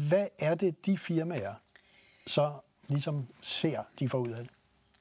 hvad 0.08 0.26
er 0.38 0.54
det, 0.54 0.86
de 0.86 0.98
firmaer 0.98 1.54
så 2.26 2.52
ligesom 2.88 3.26
ser, 3.42 3.82
de 3.98 4.08
får 4.08 4.18
ud 4.18 4.30
af 4.30 4.42
det? 4.44 4.50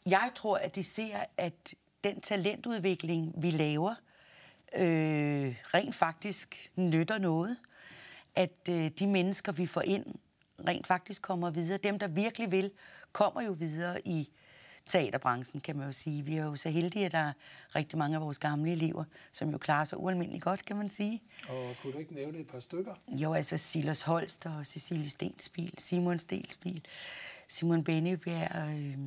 Jeg 0.05 0.31
tror, 0.35 0.57
at 0.57 0.75
de 0.75 0.83
ser, 0.83 1.17
at 1.37 1.73
den 2.05 2.21
talentudvikling, 2.21 3.33
vi 3.37 3.49
laver, 3.49 3.95
øh, 4.75 5.55
rent 5.73 5.95
faktisk 5.95 6.71
nytter 6.75 7.17
noget. 7.17 7.57
At 8.35 8.69
øh, 8.69 8.91
de 8.99 9.07
mennesker, 9.07 9.51
vi 9.51 9.65
får 9.65 9.81
ind, 9.81 10.05
rent 10.67 10.87
faktisk 10.87 11.21
kommer 11.21 11.49
videre. 11.49 11.77
Dem, 11.77 11.99
der 11.99 12.07
virkelig 12.07 12.51
vil, 12.51 12.71
kommer 13.11 13.41
jo 13.41 13.51
videre 13.51 14.07
i 14.07 14.29
teaterbranchen, 14.85 15.61
kan 15.61 15.75
man 15.75 15.85
jo 15.85 15.91
sige. 15.91 16.25
Vi 16.25 16.35
er 16.35 16.43
jo 16.43 16.55
så 16.55 16.69
heldige, 16.69 17.05
at 17.05 17.11
der 17.11 17.17
er 17.17 17.33
rigtig 17.75 17.97
mange 17.97 18.15
af 18.15 18.21
vores 18.21 18.39
gamle 18.39 18.71
elever, 18.71 19.03
som 19.31 19.49
jo 19.49 19.57
klarer 19.57 19.85
sig 19.85 19.99
ualmindeligt 19.99 20.43
godt, 20.43 20.65
kan 20.65 20.75
man 20.75 20.89
sige. 20.89 21.23
Og 21.49 21.75
kunne 21.81 21.93
du 21.93 21.97
ikke 21.97 22.13
nævne 22.13 22.37
et 22.37 22.47
par 22.47 22.59
stykker? 22.59 22.93
Jo, 23.07 23.33
altså 23.33 23.57
Silas 23.57 24.01
Holst 24.01 24.45
og 24.45 24.65
Cecilie 24.65 25.09
Stensbil, 25.09 25.73
Simon 25.77 26.19
Stensbil, 26.19 26.85
Simon 27.47 27.83
Bennebjerg, 27.83 28.69
øh, 28.69 28.97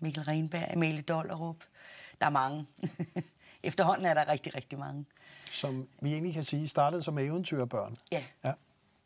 Mikkel 0.00 0.22
Renberg, 0.22 0.72
Amalie 0.72 1.02
Dollerup. 1.02 1.64
Der 2.20 2.26
er 2.26 2.30
mange. 2.30 2.66
Efterhånden 3.62 4.06
er 4.06 4.14
der 4.14 4.28
rigtig, 4.28 4.54
rigtig 4.54 4.78
mange. 4.78 5.04
Som 5.50 5.88
vi 6.00 6.12
egentlig 6.12 6.34
kan 6.34 6.44
sige 6.44 6.68
startede 6.68 7.02
som 7.02 7.18
eventyrbørn. 7.18 7.96
Ja. 8.12 8.24
ja. 8.44 8.52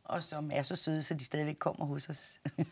Og 0.05 0.23
som 0.23 0.50
er 0.52 0.62
så 0.62 0.76
søde, 0.76 1.02
så 1.02 1.14
de 1.14 1.25
stadigvæk 1.25 1.57
kommer 1.59 1.87
hos 1.87 2.09
os. 2.09 2.38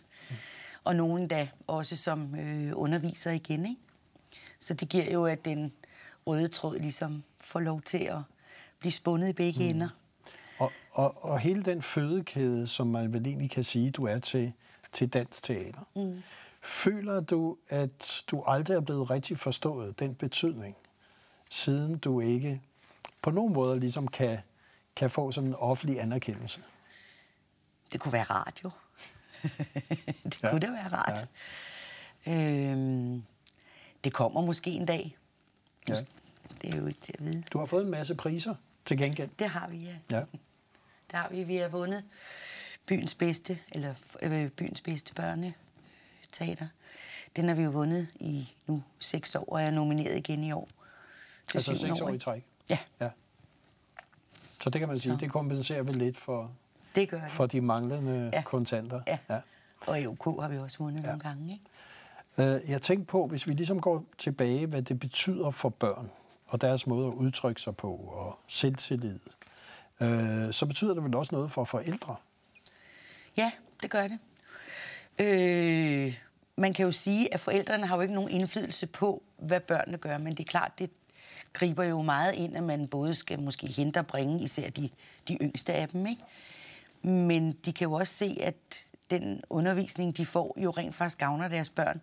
og 0.85 0.97
nogen 0.97 1.29
da 1.29 1.49
også 1.67 1.97
som 1.97 2.35
øh, 2.35 2.73
underviser 2.75 3.31
igen, 3.31 3.67
ikke? 3.67 3.81
Så 4.61 4.75
det 4.75 4.89
giver 4.89 5.13
jo, 5.13 5.27
at 5.27 5.45
den 5.45 5.73
røde 6.27 6.49
tråd 6.49 6.79
ligesom 6.79 7.23
får 7.41 7.61
lov 7.61 7.83
til 7.83 7.99
at 7.99 8.19
blive 8.79 8.93
spundet 8.93 9.29
i 9.29 9.33
begge 9.33 9.61
mm. 9.61 9.69
ender. 9.69 9.89
Og, 10.59 10.73
og, 10.93 11.25
og 11.25 11.39
hele 11.39 11.63
den 11.63 11.83
fødekæde, 11.83 12.67
som 12.67 12.87
man 12.87 13.13
vel 13.13 13.27
egentlig 13.27 13.51
kan 13.51 13.65
sige, 13.65 13.91
du 13.91 14.05
er 14.05 14.19
til, 14.19 14.53
til 14.93 15.09
dansk 15.09 15.43
teater. 15.43 15.89
Mm. 15.97 16.23
Føler 16.63 17.21
du, 17.21 17.57
at 17.69 18.25
du 18.31 18.43
aldrig 18.43 18.75
er 18.75 18.81
blevet 18.81 19.11
rigtig 19.11 19.39
forstået 19.39 19.99
den 19.99 20.15
betydning, 20.15 20.77
siden 21.51 21.99
du 21.99 22.21
ikke 22.21 22.63
på 23.23 23.31
nogen 23.31 23.53
måde 23.53 23.81
ligesom 23.81 24.09
kan, 24.09 24.39
kan 24.97 25.11
få 25.11 25.33
sådan 25.33 25.49
en 25.49 25.55
offentlig 25.55 26.01
anerkendelse? 26.01 26.63
Det 27.93 28.01
kunne 28.01 28.13
være 28.13 28.25
radio. 28.25 28.71
det 30.25 30.43
ja. 30.43 30.51
kunne 30.51 30.61
da 30.61 30.71
være 30.71 30.89
rart. 30.89 31.29
Ja. 32.27 32.73
Øhm, 32.73 33.25
det 34.05 34.13
kommer 34.13 34.41
måske 34.41 34.71
en 34.71 34.87
dag. 34.87 35.17
Ja. 35.89 35.95
Det 36.63 36.75
er 36.75 36.79
jo 36.79 36.87
ikke 36.87 37.01
til 37.01 37.15
at 37.19 37.25
vide. 37.25 37.45
Du 37.53 37.59
har 37.59 37.67
fået 37.67 37.85
en 37.85 37.91
masse 37.91 38.15
priser 38.15 38.55
til 38.85 38.99
gengæld. 38.99 39.31
Det 39.39 39.49
har 39.49 39.69
vi, 39.69 39.77
ja. 39.77 39.97
ja. 40.11 40.25
Der 41.11 41.17
har 41.17 41.29
vi, 41.29 41.45
vi 41.45 41.57
har 41.57 41.69
vundet 41.69 42.05
byens 42.87 43.15
bedste, 43.15 43.59
eller 43.73 43.95
øh, 44.23 44.51
byens 44.51 44.81
bedste 44.81 45.15
børneteater. 46.29 46.67
Den 47.37 47.49
har 47.49 47.55
vi 47.55 47.63
jo 47.63 47.71
vundet 47.71 48.09
i 48.15 48.55
nu 48.67 48.83
seks 48.99 49.35
år, 49.35 49.45
og 49.49 49.63
er 49.63 49.71
nomineret 49.71 50.17
igen 50.17 50.45
i 50.45 50.53
år. 50.53 50.69
Altså 51.55 51.75
seks 51.75 52.01
år 52.01 52.09
i 52.09 52.19
træk? 52.19 52.45
Ja. 52.71 52.79
ja. 53.01 53.11
Så 54.61 54.71
det 54.71 54.79
kan 54.79 54.89
man 54.89 54.99
sige, 54.99 55.13
Så. 55.13 55.19
det 55.19 55.31
kompenserer 55.31 55.83
vel 55.83 55.97
lidt 55.97 56.17
for, 56.17 56.53
det 56.95 57.09
gør 57.09 57.21
det. 57.21 57.31
for 57.31 57.47
de 57.47 57.61
manglende 57.61 58.31
ja. 58.33 58.43
kontanter. 58.43 59.01
Ja. 59.07 59.19
ja. 59.31 59.41
Og 59.87 60.01
i 60.01 60.07
OK 60.07 60.25
har 60.25 60.49
vi 60.49 60.59
også 60.59 60.79
vundet 60.79 61.03
ja. 61.03 61.07
nogle 61.07 61.21
gange, 61.21 61.53
ikke? 61.53 62.55
Øh, 62.55 62.71
jeg 62.71 62.83
tænkte 62.83 63.07
på, 63.07 63.27
hvis 63.27 63.47
vi 63.47 63.53
ligesom 63.53 63.81
går 63.81 64.05
tilbage, 64.19 64.67
hvad 64.67 64.83
det 64.83 65.01
betyder 65.01 65.51
for 65.51 65.69
børn, 65.69 66.11
og 66.49 66.61
deres 66.61 66.87
måde 66.87 67.07
at 67.07 67.13
udtrykke 67.13 67.61
sig 67.61 67.77
på, 67.77 67.93
og 67.95 68.39
selvtillid, 68.47 69.21
øh, 70.01 70.53
så 70.53 70.67
betyder 70.67 70.95
det 70.95 71.05
vel 71.05 71.17
også 71.17 71.35
noget 71.35 71.51
for 71.51 71.65
forældre? 71.65 72.17
Ja, 73.37 73.53
det 73.83 73.91
gør 73.91 74.09
det. 74.09 74.19
Øh, 75.21 76.19
man 76.57 76.73
kan 76.73 76.85
jo 76.85 76.93
sige, 76.93 77.35
at 77.35 77.41
forældrene 77.41 77.87
har 77.87 77.97
jo 77.97 78.03
ikke 78.03 78.15
nogen 78.15 78.31
indflydelse 78.31 78.87
på, 78.87 79.23
hvad 79.39 79.61
børnene 79.61 79.99
gør, 79.99 80.19
men 80.19 80.33
det 80.33 80.41
er 80.41 80.51
klart, 80.51 80.73
det 80.79 80.91
griber 81.53 81.85
jo 81.85 82.03
meget 82.03 82.35
ind, 82.35 82.57
at 82.57 82.63
man 82.63 82.89
både 82.89 83.15
skal 83.15 83.41
måske 83.41 83.67
hente 83.67 83.99
og 83.99 84.07
bringe, 84.07 84.45
især 84.45 84.71
de, 84.71 84.91
de 85.29 85.39
yngste 85.43 85.73
af 85.73 85.89
dem, 85.89 86.07
ikke? 86.07 86.23
Men 87.03 87.53
de 87.53 87.73
kan 87.73 87.89
jo 87.89 87.93
også 87.93 88.15
se, 88.15 88.39
at 88.41 88.55
den 89.11 89.43
undervisning, 89.51 90.17
de 90.17 90.27
får, 90.27 90.55
jo 90.57 90.71
rent 90.71 90.95
faktisk 90.95 91.19
gavner 91.19 91.49
deres 91.49 91.71
børn. 91.71 92.01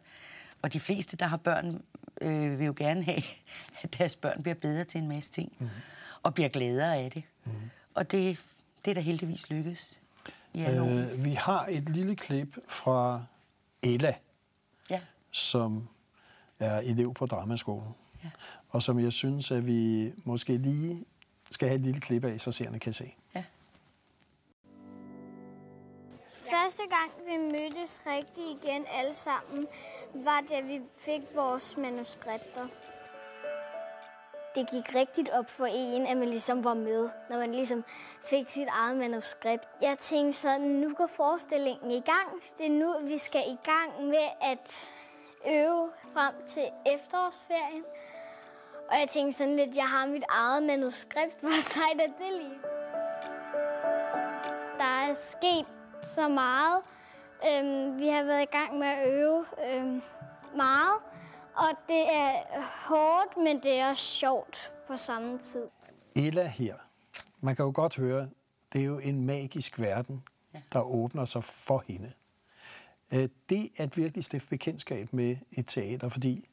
Og 0.62 0.74
de 0.74 0.80
fleste, 0.80 1.18
der 1.18 1.26
har 1.26 1.38
børn, 1.38 1.82
øh, 2.22 2.60
vil 2.60 2.66
jo 2.66 2.74
gerne 2.78 3.04
have, 3.04 3.22
at 3.84 3.98
deres 3.98 4.16
børn 4.16 4.42
bliver 4.42 4.56
bedre 4.56 4.84
til 4.84 5.02
en 5.02 5.08
masse 5.08 5.32
ting. 5.32 5.56
Mm. 5.60 5.70
Og 6.24 6.34
bliver 6.34 6.50
gladere 6.50 6.98
af 6.98 7.12
det. 7.12 7.24
Mm. 7.46 7.52
Og 7.94 8.12
det, 8.12 8.38
det 8.86 8.92
er 8.92 8.96
da 8.96 9.02
heldigvis 9.02 9.50
lykkedes. 10.54 11.14
Øh, 11.14 11.26
vi 11.26 11.32
har 11.32 11.66
et 11.70 11.90
lille 11.90 12.16
klip 12.16 12.58
fra 12.68 13.24
Ella, 13.84 14.16
ja. 14.90 15.02
som 15.32 15.88
er 16.60 16.78
elev 16.78 17.14
på 17.14 17.26
Dramaskolen. 17.26 17.96
Ja. 18.24 18.30
Og 18.70 18.84
som 18.84 19.00
jeg 19.00 19.14
synes, 19.14 19.52
at 19.52 19.68
vi 19.68 20.12
måske 20.24 20.58
lige 20.58 21.06
skal 21.52 21.68
have 21.68 21.76
et 21.76 21.86
lille 21.86 22.02
klip 22.02 22.26
af, 22.26 22.42
så 22.42 22.52
seerne 22.52 22.80
kan 22.80 22.94
se. 22.94 23.16
Ja. 23.36 23.44
Første 26.52 26.84
gang, 26.90 27.12
vi 27.28 27.38
mødtes 27.38 28.02
rigtig 28.08 28.44
igen 28.64 28.86
alle 28.92 29.14
sammen, 29.14 29.68
var 30.14 30.44
da 30.50 30.62
vi 30.62 30.82
fik 30.98 31.22
vores 31.36 31.78
manuskripter. 31.78 32.68
Det 34.56 34.70
gik 34.70 34.96
rigtigt 34.96 35.30
op 35.30 35.50
for 35.50 35.66
en, 35.66 36.08
at 36.08 36.18
man 36.18 36.30
ligesom 36.30 36.64
var 36.64 36.74
med, 36.74 37.10
når 37.30 37.38
man 37.38 37.52
ligesom 37.52 37.84
fik 38.24 38.48
sit 38.48 38.68
eget 38.72 38.98
manuskript. 38.98 39.68
Jeg 39.82 39.98
tænkte 40.00 40.40
sådan, 40.40 40.68
nu 40.68 40.94
går 40.94 41.08
forestillingen 41.08 41.92
i 41.92 42.02
gang. 42.02 42.42
Det 42.58 42.66
er 42.66 42.70
nu, 42.70 43.08
vi 43.08 43.18
skal 43.18 43.42
i 43.48 43.58
gang 43.64 44.08
med 44.08 44.28
at 44.42 44.90
øve 45.48 45.90
frem 46.14 46.34
til 46.48 46.64
efterårsferien. 46.86 47.84
Og 48.90 48.96
jeg 49.00 49.10
tænkte 49.10 49.38
sådan 49.38 49.56
lidt, 49.56 49.76
jeg 49.76 49.88
har 49.88 50.08
mit 50.08 50.24
eget 50.30 50.64
manuskript. 50.64 51.40
Hvor 51.42 51.62
sejt 51.62 52.02
er 52.02 52.24
det 52.24 52.34
lige? 52.42 52.60
Der 54.78 55.10
er 55.10 55.14
sket 55.14 55.66
så 56.04 56.28
meget. 56.28 56.82
Øhm, 57.50 58.00
vi 58.00 58.08
har 58.08 58.24
været 58.24 58.42
i 58.42 58.58
gang 58.58 58.78
med 58.78 58.88
at 58.88 59.08
øve 59.08 59.46
øhm, 59.68 60.02
meget, 60.56 60.98
og 61.56 61.70
det 61.88 62.14
er 62.14 62.62
hårdt, 62.88 63.38
men 63.38 63.64
det 63.64 63.80
er 63.80 63.90
også 63.90 64.04
sjovt 64.04 64.72
på 64.88 64.98
samme 64.98 65.40
tid. 65.40 65.66
Ella 66.16 66.48
her, 66.48 66.76
man 67.40 67.56
kan 67.56 67.66
jo 67.66 67.72
godt 67.76 67.96
høre, 67.96 68.30
det 68.74 68.82
er 68.82 68.86
jo 68.86 69.00
en 69.00 69.26
magisk 69.26 69.80
verden, 69.80 70.24
ja. 70.54 70.62
der 70.74 70.82
åbner 70.82 71.26
sig 71.26 71.44
for 71.44 71.84
hende. 71.88 72.12
Øh, 73.14 73.30
det 73.50 73.70
at 73.78 73.98
virkelig 73.98 74.24
stifte 74.24 74.50
bekendtskab 74.50 75.14
med 75.14 75.38
et 75.52 75.68
teater, 75.68 76.10
fordi 76.10 76.48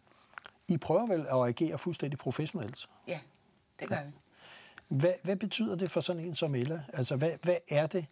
I 0.68 0.76
prøver 0.76 1.06
vel 1.06 1.20
at 1.20 1.48
agere 1.48 1.78
fuldstændig 1.78 2.18
professionelt? 2.18 2.88
Ja, 3.08 3.20
det 3.80 3.88
gør 3.88 3.96
ja. 3.96 4.04
vi. 4.04 4.12
Hvad, 4.88 5.12
hvad 5.22 5.36
betyder 5.36 5.76
det 5.76 5.90
for 5.90 6.00
sådan 6.00 6.24
en 6.24 6.34
som 6.34 6.54
Ella? 6.54 6.82
Altså, 6.92 7.16
hvad, 7.16 7.30
hvad 7.42 7.56
er 7.70 7.86
det, 7.86 8.06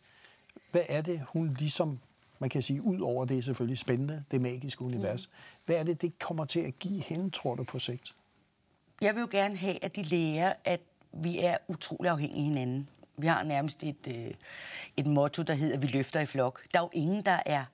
hvad 0.71 0.83
er 0.89 1.03
det, 1.03 1.21
hun 1.29 1.55
ligesom, 1.55 2.01
man 2.41 2.51
kan 2.51 2.63
sige, 2.63 2.83
ud 2.83 3.01
over 3.01 3.25
det 3.25 3.45
selvfølgelig 3.45 3.79
spændende, 3.79 4.25
det 4.31 4.41
magiske 4.41 4.83
univers, 4.83 5.29
mm. 5.29 5.63
hvad 5.67 5.77
er 5.77 5.83
det, 5.83 6.03
det 6.03 6.19
kommer 6.19 6.45
til 6.45 6.61
at 6.61 6.79
give 6.79 7.03
hende, 7.03 7.31
tror 7.31 7.55
du, 7.55 7.65
på 7.65 7.79
sigt? 7.79 8.15
Jeg 9.01 9.15
vil 9.15 9.21
jo 9.21 9.29
gerne 9.31 9.57
have, 9.57 9.85
at 9.85 9.97
de 9.97 10.03
lærer, 10.03 10.53
at 10.65 10.81
vi 11.13 11.39
er 11.39 11.57
utrolig 11.69 12.11
afhængige 12.11 12.39
af 12.39 12.45
hinanden. 12.45 12.89
Vi 13.17 13.27
har 13.27 13.43
nærmest 13.43 13.83
et, 13.83 14.07
øh, 14.09 14.31
et 14.97 15.07
motto, 15.07 15.43
der 15.43 15.55
hedder, 15.55 15.79
vi 15.79 15.87
løfter 15.87 16.21
i 16.21 16.27
flok. 16.27 16.63
Der 16.73 16.79
er 16.79 16.83
jo 16.83 16.91
ingen, 16.93 17.23
der 17.23 17.39
er 17.47 17.65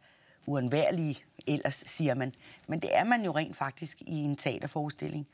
uundværlige, 0.46 1.18
ellers 1.46 1.84
siger 1.86 2.14
man. 2.14 2.34
Men 2.68 2.80
det 2.80 2.96
er 2.96 3.04
man 3.04 3.24
jo 3.24 3.32
rent 3.32 3.56
faktisk 3.56 4.00
i 4.00 4.14
en 4.14 4.36
teaterforestilling. 4.36 5.26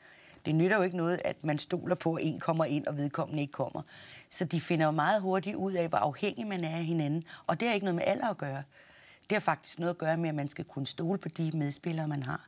Det 0.45 0.55
nytter 0.55 0.77
jo 0.77 0.83
ikke 0.83 0.97
noget, 0.97 1.21
at 1.25 1.43
man 1.43 1.59
stoler 1.59 1.95
på, 1.95 2.13
at 2.13 2.23
en 2.25 2.39
kommer 2.39 2.65
ind, 2.65 2.87
og 2.87 2.97
vedkommende 2.97 3.41
ikke 3.41 3.51
kommer. 3.51 3.81
Så 4.29 4.45
de 4.45 4.61
finder 4.61 4.85
jo 4.85 4.91
meget 4.91 5.21
hurtigt 5.21 5.55
ud 5.55 5.73
af, 5.73 5.89
hvor 5.89 5.97
afhængig 5.97 6.47
man 6.47 6.63
er 6.63 6.77
af 6.77 6.83
hinanden. 6.83 7.23
Og 7.47 7.59
det 7.59 7.67
har 7.67 7.75
ikke 7.75 7.85
noget 7.85 7.95
med 7.95 8.03
alder 8.07 8.29
at 8.29 8.37
gøre. 8.37 8.63
Det 9.33 9.41
har 9.41 9.53
faktisk 9.53 9.79
noget 9.79 9.89
at 9.89 9.97
gøre 9.97 10.17
med, 10.17 10.29
at 10.29 10.35
man 10.35 10.49
skal 10.49 10.65
kunne 10.65 10.87
stole 10.87 11.17
på 11.17 11.29
de 11.29 11.51
medspillere, 11.53 12.07
man 12.07 12.23
har. 12.23 12.47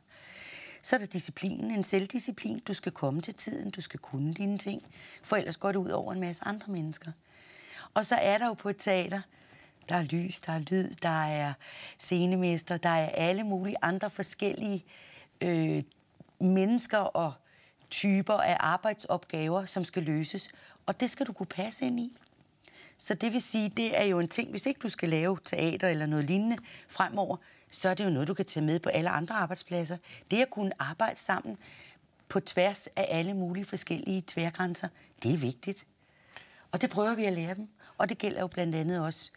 Så 0.82 0.96
er 0.96 1.00
der 1.00 1.06
disciplinen, 1.06 1.70
en 1.70 1.84
selvdisciplin. 1.84 2.58
Du 2.58 2.74
skal 2.74 2.92
komme 2.92 3.22
til 3.22 3.34
tiden, 3.34 3.70
du 3.70 3.80
skal 3.80 4.00
kunne 4.00 4.34
dine 4.34 4.58
ting, 4.58 4.82
for 5.22 5.36
ellers 5.36 5.56
går 5.56 5.72
det 5.72 5.78
ud 5.78 5.90
over 5.90 6.12
en 6.12 6.20
masse 6.20 6.44
andre 6.44 6.72
mennesker. 6.72 7.12
Og 7.94 8.06
så 8.06 8.14
er 8.14 8.38
der 8.38 8.46
jo 8.46 8.54
på 8.54 8.68
et 8.68 8.76
teater, 8.78 9.20
der 9.88 9.94
er 9.94 10.02
lys, 10.02 10.40
der 10.40 10.52
er 10.52 10.58
lyd, 10.58 10.94
der 10.94 11.24
er 11.24 11.52
scenemester, 11.98 12.76
der 12.76 12.88
er 12.88 13.08
alle 13.08 13.44
mulige 13.44 13.76
andre 13.82 14.10
forskellige 14.10 14.84
øh, 15.40 15.82
mennesker 16.40 16.98
og 16.98 17.32
typer 17.90 18.34
af 18.34 18.56
arbejdsopgaver, 18.60 19.64
som 19.64 19.84
skal 19.84 20.02
løses. 20.02 20.48
Og 20.86 21.00
det 21.00 21.10
skal 21.10 21.26
du 21.26 21.32
kunne 21.32 21.46
passe 21.46 21.86
ind 21.86 22.00
i. 22.00 22.16
Så 22.98 23.14
det 23.14 23.32
vil 23.32 23.42
sige, 23.42 23.68
det 23.68 23.98
er 23.98 24.04
jo 24.04 24.20
en 24.20 24.28
ting, 24.28 24.50
hvis 24.50 24.66
ikke 24.66 24.80
du 24.82 24.88
skal 24.88 25.08
lave 25.08 25.38
teater 25.44 25.88
eller 25.88 26.06
noget 26.06 26.24
lignende 26.24 26.56
fremover, 26.88 27.36
så 27.70 27.88
er 27.88 27.94
det 27.94 28.04
jo 28.04 28.10
noget, 28.10 28.28
du 28.28 28.34
kan 28.34 28.44
tage 28.44 28.66
med 28.66 28.80
på 28.80 28.88
alle 28.88 29.10
andre 29.10 29.34
arbejdspladser. 29.34 29.96
Det 30.30 30.42
at 30.42 30.50
kunne 30.50 30.72
arbejde 30.78 31.20
sammen 31.20 31.58
på 32.28 32.40
tværs 32.40 32.86
af 32.86 33.06
alle 33.08 33.34
mulige 33.34 33.64
forskellige 33.64 34.24
tværgrænser, 34.26 34.88
det 35.22 35.34
er 35.34 35.38
vigtigt. 35.38 35.86
Og 36.72 36.80
det 36.80 36.90
prøver 36.90 37.14
vi 37.14 37.24
at 37.24 37.32
lære 37.32 37.54
dem. 37.54 37.68
Og 37.98 38.08
det 38.08 38.18
gælder 38.18 38.40
jo 38.40 38.46
blandt 38.46 38.74
andet 38.74 39.00
også 39.00 39.30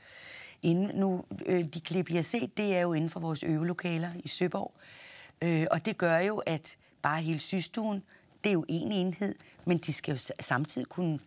inden, 0.61 0.95
nu, 0.95 1.25
øh, 1.45 1.65
de 1.73 1.81
klip, 1.81 2.09
I 2.09 2.15
har 2.15 2.21
set, 2.21 2.57
det 2.57 2.75
er 2.75 2.79
jo 2.79 2.93
inden 2.93 3.09
for 3.09 3.19
vores 3.19 3.43
øvelokaler 3.43 4.11
i 4.23 4.27
Søborg. 4.27 4.73
Øh, 5.41 5.67
og 5.71 5.85
det 5.85 5.97
gør 5.97 6.17
jo, 6.17 6.37
at 6.37 6.77
bare 7.01 7.21
hele 7.21 7.39
systuen, 7.39 8.03
det 8.43 8.49
er 8.49 8.53
jo 8.53 8.65
en 8.67 8.91
enhed, 8.91 9.35
men 9.65 9.77
de 9.77 9.93
skal 9.93 10.11
jo 10.11 10.33
samtidig 10.39 10.87
kunne 10.87 11.19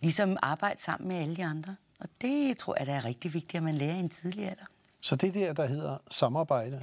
ligesom 0.00 0.36
arbejde 0.42 0.80
sammen 0.80 1.08
med 1.08 1.16
alle 1.16 1.36
de 1.36 1.44
andre. 1.44 1.76
Og 2.00 2.08
det 2.20 2.58
tror 2.58 2.76
jeg, 2.78 2.86
der 2.86 2.94
er 2.94 3.04
rigtig 3.04 3.34
vigtigt, 3.34 3.54
at 3.54 3.62
man 3.62 3.74
lærer 3.74 3.94
i 3.94 3.98
en 3.98 4.08
tidlig 4.08 4.44
alder. 4.44 4.64
Så 5.00 5.16
det 5.16 5.34
der, 5.34 5.52
der 5.52 5.66
hedder 5.66 5.98
samarbejde, 6.10 6.82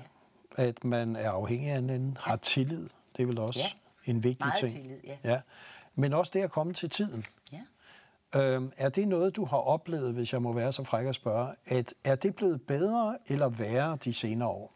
at 0.56 0.84
man 0.84 1.16
er 1.16 1.30
afhængig 1.30 1.70
af 1.70 1.76
hinanden, 1.76 2.10
ja. 2.10 2.30
har 2.30 2.36
tillid, 2.36 2.90
det 3.18 3.24
er 3.24 3.28
vel 3.28 3.40
også 3.40 3.76
ja. 4.08 4.12
en 4.12 4.24
vigtig 4.24 4.46
Meget 4.46 4.60
ting. 4.60 4.72
tillid, 4.72 4.98
ja. 5.04 5.18
ja. 5.24 5.42
Men 5.96 6.14
også 6.14 6.32
det 6.36 6.42
at 6.42 6.52
komme 6.52 6.74
til 6.74 6.90
tiden. 6.90 7.26
Ja. 7.52 7.62
Øhm, 8.36 8.72
er 8.78 8.90
det 8.90 9.08
noget, 9.08 9.36
du 9.36 9.46
har 9.46 9.58
oplevet, 9.58 10.14
hvis 10.14 10.34
jeg 10.34 10.42
må 10.42 10.54
være 10.54 10.74
så 10.74 10.84
fræk 10.84 11.06
at 11.06 11.16
spørge, 11.16 11.56
at 11.66 11.94
er 12.06 12.16
det 12.16 12.36
blevet 12.36 12.62
bedre 12.62 13.18
eller 13.28 13.50
værre 13.50 13.98
de 14.04 14.14
senere 14.14 14.50
år? 14.50 14.74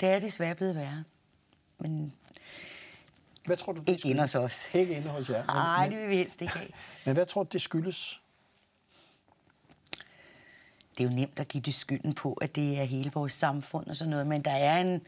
Det 0.00 0.08
er 0.08 0.18
desværre 0.18 0.54
blevet 0.54 0.74
værre. 0.74 1.04
Men 1.78 2.12
Hvad 3.48 3.56
tror 3.56 3.72
du, 3.72 3.80
det 3.80 3.88
Ikke 3.88 4.08
inde 4.08 4.20
hos 4.20 4.34
os. 4.34 4.62
Ikke 4.74 4.96
inde 4.96 5.08
hos 5.08 5.30
jer. 5.30 5.46
Nej, 5.46 5.88
det 5.88 5.98
vil 5.98 6.08
vi 6.08 6.16
helst 6.16 6.40
ikke 6.42 6.52
have. 6.58 6.68
Men 7.04 7.14
hvad 7.14 7.26
tror 7.26 7.42
du, 7.42 7.48
det 7.52 7.60
skyldes? 7.60 8.20
det 10.98 11.04
er 11.04 11.08
jo 11.10 11.14
nemt 11.14 11.40
at 11.40 11.48
give 11.48 11.62
det 11.62 11.74
skylden 11.74 12.14
på, 12.14 12.32
at 12.32 12.56
det 12.56 12.78
er 12.78 12.84
hele 12.84 13.10
vores 13.14 13.32
samfund 13.32 13.86
og 13.86 13.96
sådan 13.96 14.10
noget, 14.10 14.26
men 14.26 14.42
der 14.44 14.50
er 14.50 14.80
en... 14.80 15.00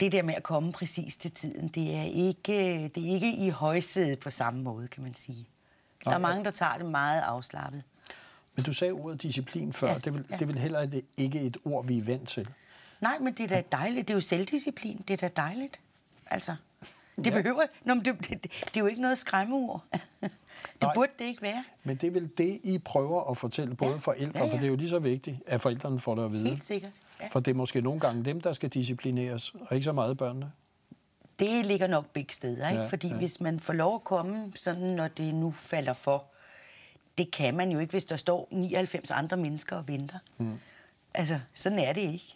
Det 0.00 0.12
der 0.12 0.22
med 0.22 0.34
at 0.34 0.42
komme 0.42 0.72
præcis 0.72 1.16
til 1.16 1.32
tiden, 1.32 1.68
det 1.68 1.94
er 1.96 2.02
ikke, 2.02 2.88
det 2.94 3.08
er 3.08 3.12
ikke 3.14 3.32
i 3.36 3.48
højsædet 3.48 4.20
på 4.20 4.30
samme 4.30 4.62
måde, 4.62 4.88
kan 4.88 5.02
man 5.02 5.14
sige. 5.14 5.48
Der 6.04 6.10
er 6.10 6.18
mange, 6.18 6.44
der 6.44 6.50
tager 6.50 6.76
det 6.76 6.86
meget 6.86 7.20
afslappet. 7.20 7.82
Men 8.56 8.64
du 8.64 8.72
sagde 8.72 8.92
ordet 8.92 9.22
disciplin 9.22 9.72
før. 9.72 9.88
Ja, 9.92 9.98
det, 9.98 10.14
vil, 10.14 10.24
ja. 10.30 10.36
det 10.36 10.48
vil 10.48 10.58
heller 10.58 10.80
ikke- 10.82 11.02
ikke 11.16 11.40
et 11.40 11.56
ord, 11.64 11.86
vi 11.86 11.98
er 11.98 12.02
vant 12.04 12.28
til. 12.28 12.48
Nej, 13.00 13.18
men 13.18 13.34
det 13.34 13.44
er 13.44 13.48
da 13.48 13.62
dejligt. 13.72 14.08
Det 14.08 14.14
er 14.14 14.16
jo 14.16 14.20
selvdisciplin. 14.20 15.04
Det 15.08 15.22
er 15.22 15.28
da 15.28 15.42
dejligt. 15.42 15.80
Altså, 16.30 16.54
det 17.16 17.26
Ja. 17.26 17.30
behøver... 17.30 17.62
Nå, 17.84 17.94
men 17.94 18.04
det, 18.04 18.28
det, 18.28 18.42
det, 18.42 18.76
er 18.76 18.80
jo 18.80 18.86
ikke 18.86 19.00
noget 19.02 19.18
skræmmeord. 19.18 19.84
det 20.20 20.30
Nej. 20.82 20.94
burde 20.94 21.12
det 21.18 21.24
ikke 21.24 21.42
være. 21.42 21.64
Men 21.84 21.96
det 21.96 22.06
er 22.06 22.10
vel 22.10 22.30
det, 22.38 22.60
I 22.64 22.78
prøver 22.78 23.30
at 23.30 23.36
fortælle 23.36 23.74
både 23.76 23.90
Ja. 23.92 23.96
forældre, 23.98 24.38
Ja, 24.38 24.44
ja. 24.46 24.52
for 24.52 24.56
det 24.58 24.64
er 24.64 24.68
jo 24.70 24.76
lige 24.76 24.88
så 24.88 24.98
vigtigt, 24.98 25.36
at 25.46 25.60
forældrene 25.60 25.98
får 25.98 26.14
det 26.14 26.24
at 26.24 26.32
vide. 26.32 26.48
Helt 26.48 26.64
sikkert. 26.64 26.92
Ja. 27.20 27.28
For 27.28 27.40
det 27.40 27.50
er 27.50 27.54
måske 27.54 27.80
nogle 27.80 28.00
gange 28.00 28.24
dem, 28.24 28.40
der 28.40 28.52
skal 28.52 28.68
disciplineres, 28.68 29.54
og 29.54 29.74
ikke 29.76 29.84
så 29.84 29.92
meget 29.92 30.16
børnene. 30.18 30.52
Det 31.38 31.66
ligger 31.66 31.86
nok 31.86 32.06
begge 32.12 32.34
steder, 32.34 32.68
ikke? 32.68 32.82
Ja, 32.82 32.88
Fordi 32.88 33.08
ja. 33.08 33.14
hvis 33.14 33.40
man 33.40 33.60
får 33.60 33.72
lov 33.72 33.94
at 33.94 34.04
komme, 34.04 34.52
sådan 34.54 34.82
når 34.82 35.08
det 35.08 35.34
nu 35.34 35.50
falder 35.50 35.92
for, 35.92 36.24
det 37.18 37.30
kan 37.30 37.54
man 37.56 37.70
jo 37.70 37.78
ikke, 37.78 37.90
hvis 37.90 38.04
der 38.04 38.16
står 38.16 38.48
99 38.50 39.10
andre 39.10 39.36
mennesker 39.36 39.76
og 39.76 39.88
venter. 39.88 40.18
Mm. 40.38 40.58
Altså, 41.14 41.40
sådan 41.54 41.78
er 41.78 41.92
det 41.92 42.00
ikke. 42.00 42.34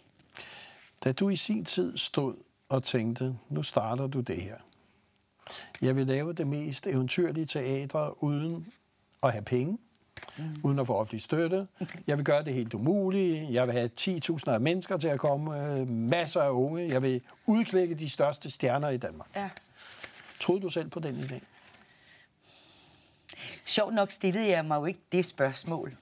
Da 1.03 1.11
du 1.11 1.29
i 1.29 1.35
sin 1.35 1.65
tid 1.65 1.97
stod 1.97 2.35
og 2.73 2.83
tænkte, 2.83 3.35
nu 3.49 3.63
starter 3.63 4.07
du 4.07 4.19
det 4.19 4.41
her. 4.41 4.57
Jeg 5.81 5.95
vil 5.95 6.07
lave 6.07 6.33
det 6.33 6.47
mest 6.47 6.87
eventyrlige 6.87 7.45
teater 7.45 8.23
uden 8.23 8.67
at 9.23 9.31
have 9.31 9.43
penge, 9.43 9.77
mm. 10.37 10.43
uden 10.63 10.79
at 10.79 10.87
få 10.87 10.95
offentlig 10.95 11.21
støtte. 11.21 11.67
Jeg 12.07 12.17
vil 12.17 12.25
gøre 12.25 12.43
det 12.43 12.53
helt 12.53 12.73
umulige. 12.73 13.47
Jeg 13.53 13.67
vil 13.67 13.73
have 13.73 13.89
10.000 13.99 14.51
af 14.51 14.61
mennesker 14.61 14.97
til 14.97 15.07
at 15.07 15.19
komme, 15.19 15.77
øh, 15.79 15.87
masser 15.87 16.41
af 16.41 16.49
unge. 16.49 16.89
Jeg 16.89 17.01
vil 17.01 17.21
udklække 17.47 17.95
de 17.95 18.09
største 18.09 18.49
stjerner 18.49 18.89
i 18.89 18.97
Danmark. 18.97 19.27
Ja. 19.35 19.49
Troede 20.39 20.61
du 20.61 20.69
selv 20.69 20.89
på 20.89 20.99
den 20.99 21.15
idé? 21.15 21.39
Sjovt 23.65 23.93
nok 23.93 24.11
stillede 24.11 24.47
jeg 24.47 24.65
mig 24.65 24.75
jo 24.75 24.85
ikke 24.85 24.99
det 25.11 25.25
spørgsmål. 25.25 25.97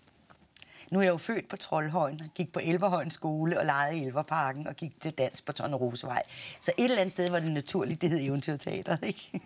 Nu 0.91 0.99
er 0.99 1.03
jeg 1.03 1.11
jo 1.11 1.17
født 1.17 1.47
på 1.47 1.57
Troldhøjen, 1.57 2.31
gik 2.35 2.53
på 2.53 2.59
Elverhøjen 2.63 3.11
skole 3.11 3.59
og 3.59 3.65
legede 3.65 3.97
i 3.97 4.03
Elverparken 4.03 4.67
og 4.67 4.75
gik 4.75 5.01
til 5.01 5.11
dans 5.11 5.41
på 5.41 5.51
Tornerosevej. 5.51 6.23
Så 6.59 6.71
et 6.77 6.83
eller 6.83 6.97
andet 6.97 7.11
sted 7.11 7.29
var 7.29 7.39
det 7.39 7.51
naturligt, 7.51 8.01
det 8.01 8.09
hed 8.09 8.19
Eventyrteateret, 8.19 9.03
ikke? 9.03 9.41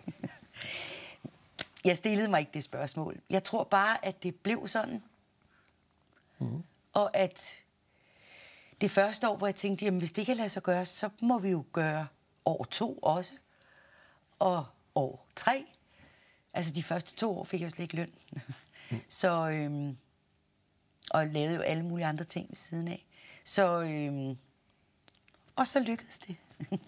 Jeg 1.84 1.96
stillede 1.96 2.28
mig 2.28 2.40
ikke 2.40 2.52
det 2.54 2.64
spørgsmål. 2.64 3.20
Jeg 3.30 3.44
tror 3.44 3.64
bare, 3.64 4.06
at 4.06 4.22
det 4.22 4.34
blev 4.34 4.68
sådan. 4.68 5.02
Mm. 6.38 6.62
Og 6.92 7.16
at 7.16 7.60
det 8.80 8.90
første 8.90 9.28
år, 9.28 9.36
hvor 9.36 9.46
jeg 9.46 9.54
tænkte, 9.54 9.84
jamen 9.84 9.98
hvis 9.98 10.12
det 10.12 10.26
kan 10.26 10.36
lade 10.36 10.48
sig 10.48 10.62
gøre, 10.62 10.86
så 10.86 11.08
må 11.20 11.38
vi 11.38 11.48
jo 11.48 11.64
gøre 11.72 12.06
år 12.44 12.64
to 12.64 12.98
også. 13.02 13.32
Og 14.38 14.66
år 14.94 15.26
tre. 15.36 15.64
Altså 16.52 16.72
de 16.72 16.82
første 16.82 17.14
to 17.14 17.38
år 17.38 17.44
fik 17.44 17.60
jeg 17.60 17.66
jo 17.66 17.70
slet 17.70 17.82
ikke 17.82 17.96
løn. 17.96 18.12
Så, 19.08 19.48
øhm, 19.48 19.96
og 21.10 21.26
lavede 21.26 21.54
jo 21.54 21.60
alle 21.60 21.82
mulige 21.82 22.06
andre 22.06 22.24
ting 22.24 22.46
ved 22.48 22.56
siden 22.56 22.88
af. 22.88 23.06
Så, 23.44 23.80
øhm, 23.80 24.38
og 25.56 25.68
så 25.68 25.80
lykkedes 25.80 26.18
det. 26.18 26.36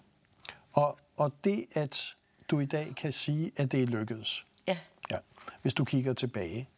Og, 0.73 0.99
og 1.17 1.31
det, 1.43 1.65
at 1.71 2.15
du 2.49 2.59
i 2.59 2.65
dag 2.65 2.95
kan 2.95 3.11
sige, 3.11 3.51
at 3.57 3.71
det 3.71 3.83
er 3.83 3.87
lykkedes, 3.87 4.45
ja. 4.67 4.77
ja, 5.11 5.17
hvis 5.61 5.73
du 5.73 5.85
kigger 5.85 6.13
tilbage, 6.13 6.69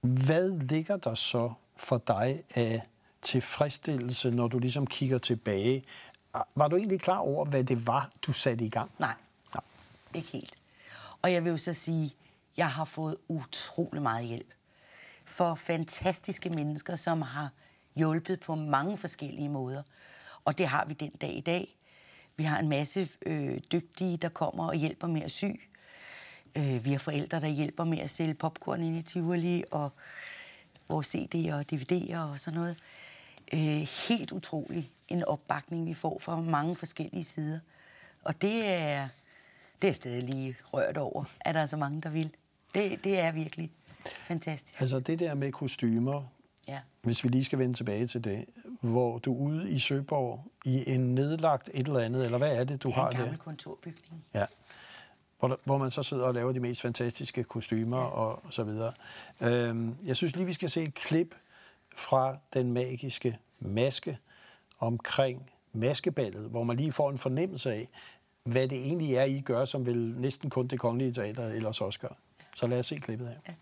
hvad 0.00 0.58
ligger 0.58 0.96
der 0.96 1.14
så 1.14 1.52
for 1.76 1.98
dig 1.98 2.42
af 2.54 2.82
tilfredsstillelse, 3.22 4.30
når 4.30 4.48
du 4.48 4.58
ligesom 4.58 4.86
kigger 4.86 5.18
tilbage? 5.18 5.84
Var 6.54 6.68
du 6.68 6.76
egentlig 6.76 7.00
klar 7.00 7.18
over, 7.18 7.44
hvad 7.44 7.64
det 7.64 7.86
var, 7.86 8.10
du 8.26 8.32
satte 8.32 8.64
i 8.64 8.68
gang? 8.68 8.90
Nej. 8.98 9.14
Nej. 9.54 9.64
Ikke 10.14 10.28
helt. 10.28 10.54
Og 11.22 11.32
jeg 11.32 11.44
vil 11.44 11.50
jo 11.50 11.56
så 11.56 11.74
sige, 11.74 12.14
jeg 12.56 12.70
har 12.70 12.84
fået 12.84 13.16
utrolig 13.28 14.02
meget 14.02 14.26
hjælp. 14.26 14.52
For 15.36 15.54
fantastiske 15.54 16.50
mennesker, 16.50 16.96
som 16.96 17.22
har 17.22 17.50
hjulpet 17.96 18.40
på 18.40 18.54
mange 18.54 18.96
forskellige 18.96 19.48
måder. 19.48 19.82
Og 20.44 20.58
det 20.58 20.66
har 20.66 20.84
vi 20.84 20.94
den 20.94 21.10
dag 21.10 21.36
i 21.36 21.40
dag. 21.40 21.76
Vi 22.36 22.44
har 22.44 22.58
en 22.58 22.68
masse 22.68 23.08
øh, 23.26 23.60
dygtige, 23.72 24.16
der 24.16 24.28
kommer 24.28 24.68
og 24.68 24.74
hjælper 24.74 25.06
med 25.06 25.22
at 25.22 25.30
sy. 25.30 25.44
Øh, 26.54 26.84
vi 26.84 26.92
har 26.92 26.98
forældre, 26.98 27.40
der 27.40 27.48
hjælper 27.48 27.84
med 27.84 27.98
at 27.98 28.10
sælge 28.10 28.34
popcorn 28.34 28.82
ind 28.82 28.96
i 28.96 29.02
Tivoli, 29.02 29.64
og 29.70 29.92
vores 30.88 31.14
CD'er 31.14 31.54
og 31.54 31.64
DVD'er 31.72 32.18
og 32.18 32.40
sådan 32.40 32.60
noget. 32.60 32.76
Øh, 33.52 33.88
helt 34.08 34.32
utrolig 34.32 34.90
en 35.08 35.24
opbakning, 35.24 35.86
vi 35.86 35.94
får 35.94 36.18
fra 36.18 36.40
mange 36.40 36.76
forskellige 36.76 37.24
sider. 37.24 37.58
Og 38.24 38.42
det 38.42 38.68
er, 38.68 39.08
det 39.82 39.88
er 39.88 39.94
stadig 39.94 40.22
lige 40.22 40.56
rørt 40.72 40.96
over, 40.96 41.24
at 41.40 41.54
der 41.54 41.60
er 41.60 41.66
så 41.66 41.76
mange, 41.76 42.00
der 42.00 42.10
vil. 42.10 42.30
Det, 42.74 43.04
det 43.04 43.18
er 43.18 43.32
virkelig 43.32 43.72
fantastisk. 44.06 44.80
Altså 44.80 45.00
det 45.00 45.18
der 45.18 45.34
med 45.34 45.52
kostymer, 45.52 46.22
Ja. 46.68 46.80
hvis 47.02 47.24
vi 47.24 47.28
lige 47.28 47.44
skal 47.44 47.58
vende 47.58 47.74
tilbage 47.74 48.06
til 48.06 48.24
det, 48.24 48.44
hvor 48.80 49.18
du 49.18 49.34
er 49.34 49.38
ude 49.40 49.70
i 49.70 49.78
Søborg 49.78 50.44
i 50.64 50.90
en 50.94 51.14
nedlagt 51.14 51.70
et 51.74 51.86
eller 51.86 52.00
andet, 52.00 52.24
eller 52.24 52.38
hvad 52.38 52.56
er 52.56 52.64
det, 52.64 52.82
du 52.82 52.88
Det 52.88 52.96
er 52.96 53.00
har 53.00 53.08
en 53.10 53.16
der? 53.16 53.22
gammel 53.22 53.38
kontorbygning. 53.38 54.24
Ja. 54.34 54.46
Hvor, 55.38 55.48
der, 55.48 55.56
hvor 55.64 55.78
man 55.78 55.90
så 55.90 56.02
sidder 56.02 56.24
og 56.24 56.34
laver 56.34 56.52
de 56.52 56.60
mest 56.60 56.80
fantastiske 56.82 57.44
kostymer 57.44 57.98
ja. 57.98 58.04
og 58.04 58.42
så 58.50 58.64
videre. 58.64 58.92
Øhm, 59.40 59.96
jeg 60.04 60.16
synes 60.16 60.36
lige, 60.36 60.46
vi 60.46 60.52
skal 60.52 60.70
se 60.70 60.82
et 60.82 60.94
klip 60.94 61.34
fra 61.96 62.36
den 62.54 62.72
magiske 62.72 63.38
maske 63.60 64.18
omkring 64.78 65.50
maskeballet, 65.72 66.50
hvor 66.50 66.62
man 66.64 66.76
lige 66.76 66.92
får 66.92 67.10
en 67.10 67.18
fornemmelse 67.18 67.72
af, 67.72 67.88
hvad 68.44 68.68
det 68.68 68.78
egentlig 68.78 69.14
er, 69.14 69.24
I 69.24 69.40
gør, 69.40 69.64
som 69.64 69.86
vel 69.86 69.96
næsten 70.18 70.50
kun 70.50 70.66
det 70.66 70.80
kongelige 70.80 71.12
teater 71.12 71.46
ellers 71.48 71.80
også 71.80 72.00
gør. 72.00 72.16
Så 72.56 72.66
lad 72.66 72.78
os 72.78 72.86
se 72.86 72.96
klippet 72.96 73.28
her. 73.28 73.52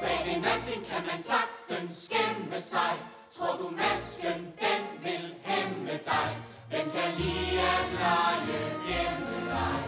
Bag 0.00 0.18
ved 0.26 0.40
masken 0.42 0.84
kan 0.84 1.02
man 1.06 1.22
sagtens 1.22 2.08
gemme 2.12 2.60
sig. 2.60 2.94
Tror 3.30 3.56
du 3.56 3.68
masken, 3.76 4.38
den 4.60 4.82
vil 5.04 5.34
hæmme 5.44 5.90
dig? 6.06 6.36
Hvem 6.68 6.90
kan 6.90 7.10
lide 7.18 7.60
at 7.60 7.86
lege 7.92 8.60
hjemmeleg? 8.88 9.82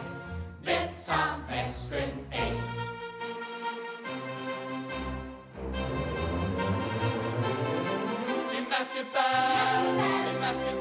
Hvem 0.62 0.88
tager 1.06 1.44
masken 1.50 2.26
af? 2.32 2.52
Til 8.48 8.62
maskebal, 8.72 9.84
til 10.24 10.40
maskebal, 10.40 10.79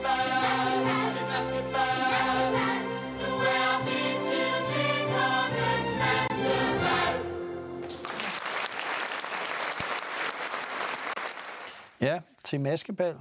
Ja, 12.02 12.22
til 12.44 12.62
maskebal. 12.62 13.18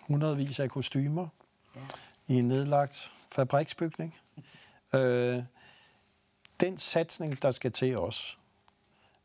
Hundredvis 0.00 0.60
af 0.60 0.70
kostymer 0.70 1.28
ja. 1.76 1.80
i 2.26 2.34
en 2.38 2.44
nedlagt 2.44 3.12
fabriksbygning. 3.32 4.14
Øh, 4.94 5.42
den 6.60 6.78
satsning, 6.78 7.42
der 7.42 7.50
skal 7.50 7.72
til 7.72 7.98
os 7.98 8.38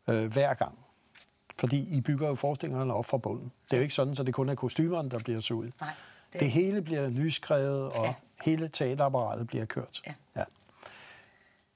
øh, 0.09 0.33
hver 0.33 0.53
gang, 0.53 0.79
fordi 1.59 1.97
I 1.97 2.01
bygger 2.01 2.27
jo 2.27 2.35
forestillingerne 2.35 2.93
op 2.93 3.05
fra 3.05 3.17
bunden. 3.17 3.51
Det 3.65 3.73
er 3.73 3.77
jo 3.77 3.81
ikke 3.81 3.93
sådan, 3.93 4.15
så 4.15 4.23
det 4.23 4.33
kun 4.33 4.49
er 4.49 4.55
kostymerne, 4.55 5.09
der 5.09 5.19
bliver 5.19 5.39
så 5.39 5.53
ud. 5.53 5.71
Nej, 5.81 5.89
Det, 6.33 6.39
det 6.39 6.51
hele 6.51 6.81
bliver 6.81 7.09
nyskrevet, 7.09 7.91
og 7.91 8.05
ja. 8.05 8.13
hele 8.43 8.67
teaterapparatet 8.67 9.47
bliver 9.47 9.65
kørt. 9.65 10.01
Ja. 10.07 10.13
Ja. 10.35 10.43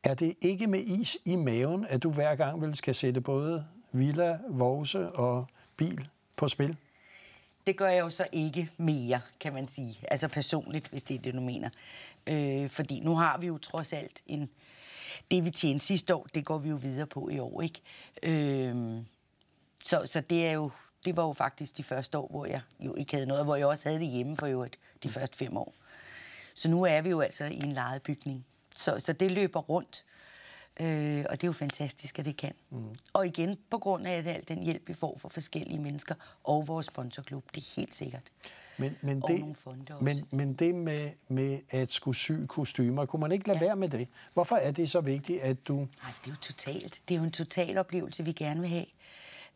Er 0.04 0.14
det 0.14 0.36
ikke 0.42 0.68
med 0.68 0.80
is 0.80 1.18
i 1.26 1.36
maven, 1.36 1.86
at 1.90 2.04
du 2.04 2.12
hver 2.12 2.36
gang 2.36 2.62
vil 2.62 2.76
skal 2.76 2.96
sætte 2.96 3.22
både 3.22 3.68
villa, 3.92 4.40
vovse 4.50 5.12
og 5.12 5.48
bil 5.78 6.10
på 6.38 6.48
spil? 6.48 6.78
Det 7.68 7.78
gør 7.78 7.88
jeg 7.88 8.00
jo 8.00 8.10
så 8.10 8.28
ikke 8.32 8.70
mere, 8.78 9.22
kan 9.40 9.54
man 9.54 9.68
sige. 9.68 10.00
Altså 10.12 10.28
personligt, 10.28 10.88
hvis 10.88 11.04
det 11.04 11.16
er 11.16 11.22
det, 11.22 11.34
du 11.34 11.42
mener. 11.42 11.70
Øh, 12.28 12.70
fordi 12.70 13.00
nu 13.00 13.16
har 13.16 13.38
vi 13.38 13.48
jo 13.48 13.58
trods 13.58 13.94
alt 13.94 14.22
en... 14.28 14.50
Det, 15.32 15.46
vi 15.46 15.52
tjente 15.52 15.86
sidste 15.86 16.16
år, 16.16 16.28
det 16.34 16.46
går 16.46 16.58
vi 16.58 16.70
jo 16.70 16.76
videre 16.76 17.08
på 17.08 17.30
i 17.30 17.40
år, 17.40 17.62
ikke? 17.62 17.82
Øh, 18.24 19.02
så, 19.84 20.02
så 20.06 20.22
det 20.22 20.48
er 20.48 20.52
jo... 20.52 20.72
Det 21.06 21.16
var 21.16 21.24
jo 21.24 21.34
faktisk 21.34 21.78
de 21.78 21.84
første 21.84 22.18
år, 22.18 22.28
hvor 22.28 22.46
jeg 22.46 22.62
jo 22.80 22.96
ikke 22.96 23.14
havde 23.14 23.26
noget, 23.26 23.46
hvor 23.46 23.56
jeg 23.56 23.66
også 23.66 23.90
havde 23.90 24.00
det 24.00 24.08
hjemme 24.08 24.38
for 24.38 24.48
jo 24.48 24.68
de 25.04 25.10
første 25.10 25.38
fem 25.38 25.58
år. 25.58 25.74
Så 26.54 26.70
nu 26.70 26.84
er 26.84 27.02
vi 27.02 27.10
jo 27.10 27.22
altså 27.22 27.46
i 27.46 27.58
en 27.58 27.72
lejet 27.72 28.02
bygning. 28.02 28.46
Så, 28.76 29.00
så 29.00 29.14
det 29.14 29.32
løber 29.32 29.60
rundt. 29.60 30.04
Øh, 30.06 30.17
og 30.80 31.32
det 31.32 31.44
er 31.44 31.48
jo 31.48 31.52
fantastisk, 31.52 32.20
at 32.20 32.26
det 32.26 32.38
kan. 32.38 32.54
Mm. 32.70 32.84
Og 33.14 33.28
igen, 33.28 33.58
på 33.70 33.78
grund 33.78 34.08
af 34.08 34.24
det, 34.24 34.30
al 34.30 34.44
den 34.48 34.64
hjælp, 34.64 34.88
vi 34.88 34.94
får 34.94 35.18
fra 35.22 35.30
forskellige 35.30 35.80
mennesker 35.80 36.16
og 36.44 36.68
vores 36.68 36.86
sponsorklub, 36.86 37.44
det 37.56 37.62
er 37.62 37.76
helt 37.76 37.96
sikkert. 37.96 38.32
Men, 38.78 38.98
men, 39.02 39.24
og 39.24 39.30
det, 39.30 39.40
nogle 39.40 39.56
fonde 39.56 39.94
også. 39.94 40.06
men, 40.06 40.28
men 40.32 40.54
det 40.54 40.76
med, 40.76 41.12
med 41.28 41.60
at 41.70 41.92
skulle 41.92 42.16
sy 42.16 42.32
kostymer, 42.48 43.06
kunne 43.06 43.20
man 43.20 43.32
ikke 43.32 43.48
lade 43.48 43.60
ja. 43.60 43.66
være 43.66 43.76
med 43.76 43.90
det? 43.90 44.08
Hvorfor 44.34 44.56
er 44.56 44.72
det 44.72 44.90
så 44.90 45.02
vigtigt, 45.02 45.42
at 45.42 45.68
du... 45.68 45.74
Nej, 45.76 45.88
det 46.26 46.28
er 46.28 46.32
jo 46.32 46.38
totalt. 46.42 47.02
Det 47.08 47.16
er 47.16 47.20
jo 47.20 47.24
en 47.24 47.32
total 47.32 47.78
oplevelse, 47.78 48.26
vi 48.26 48.32
gerne 48.32 48.62
vil 48.62 48.70
have. 48.70 48.86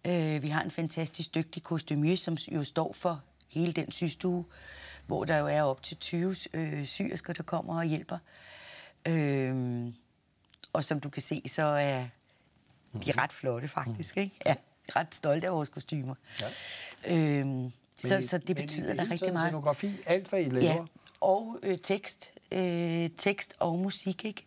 Øh, 0.08 0.42
vi 0.42 0.48
har 0.48 0.64
en 0.64 0.72
fantastisk 0.72 1.36
dygtig 1.36 1.64
kostumier, 1.64 2.18
som 2.18 2.34
jo 2.34 2.64
står 2.64 2.94
for 2.94 3.22
hele 3.50 3.72
den 3.72 3.92
systue, 3.92 4.46
hvor 5.08 5.26
der 5.26 5.38
jo 5.38 5.48
er 5.48 5.62
op 5.62 5.84
til 5.84 5.98
20 5.98 6.36
øh, 6.54 6.86
syersker, 6.86 7.34
der 7.34 7.44
kommer 7.44 7.78
og 7.78 7.86
hjælper. 7.86 8.18
Øh, 9.08 9.88
og 10.74 10.84
som 10.84 11.00
du 11.00 11.10
kan 11.10 11.22
se, 11.22 11.42
så 11.48 11.64
er 11.64 12.06
de 13.06 13.12
ret 13.12 13.32
flotte 13.34 13.68
faktisk. 13.68 14.18
Ikke? 14.18 14.36
Ja, 14.46 14.56
ret 14.96 15.16
stolte 15.16 15.48
af 15.48 15.54
vores 15.54 15.70
kostymer. 15.70 16.16
Ja. 16.42 16.50
Øhm, 17.40 17.72
så, 18.00 18.28
så 18.28 18.38
det 18.38 18.56
betyder 18.56 18.94
da 18.94 19.02
rigtig 19.12 19.34
meget. 19.34 19.48
Scenografi, 19.48 19.98
alt 20.06 20.28
hvad 20.28 20.42
I 20.42 20.50
laver. 20.50 20.74
Ja, 20.74 20.80
og 21.22 21.60
øh, 21.64 21.78
tekst. 21.78 22.30
Øh, 22.52 23.10
tekst 23.18 23.54
og 23.60 23.80
musik, 23.80 24.26
ikke? 24.26 24.46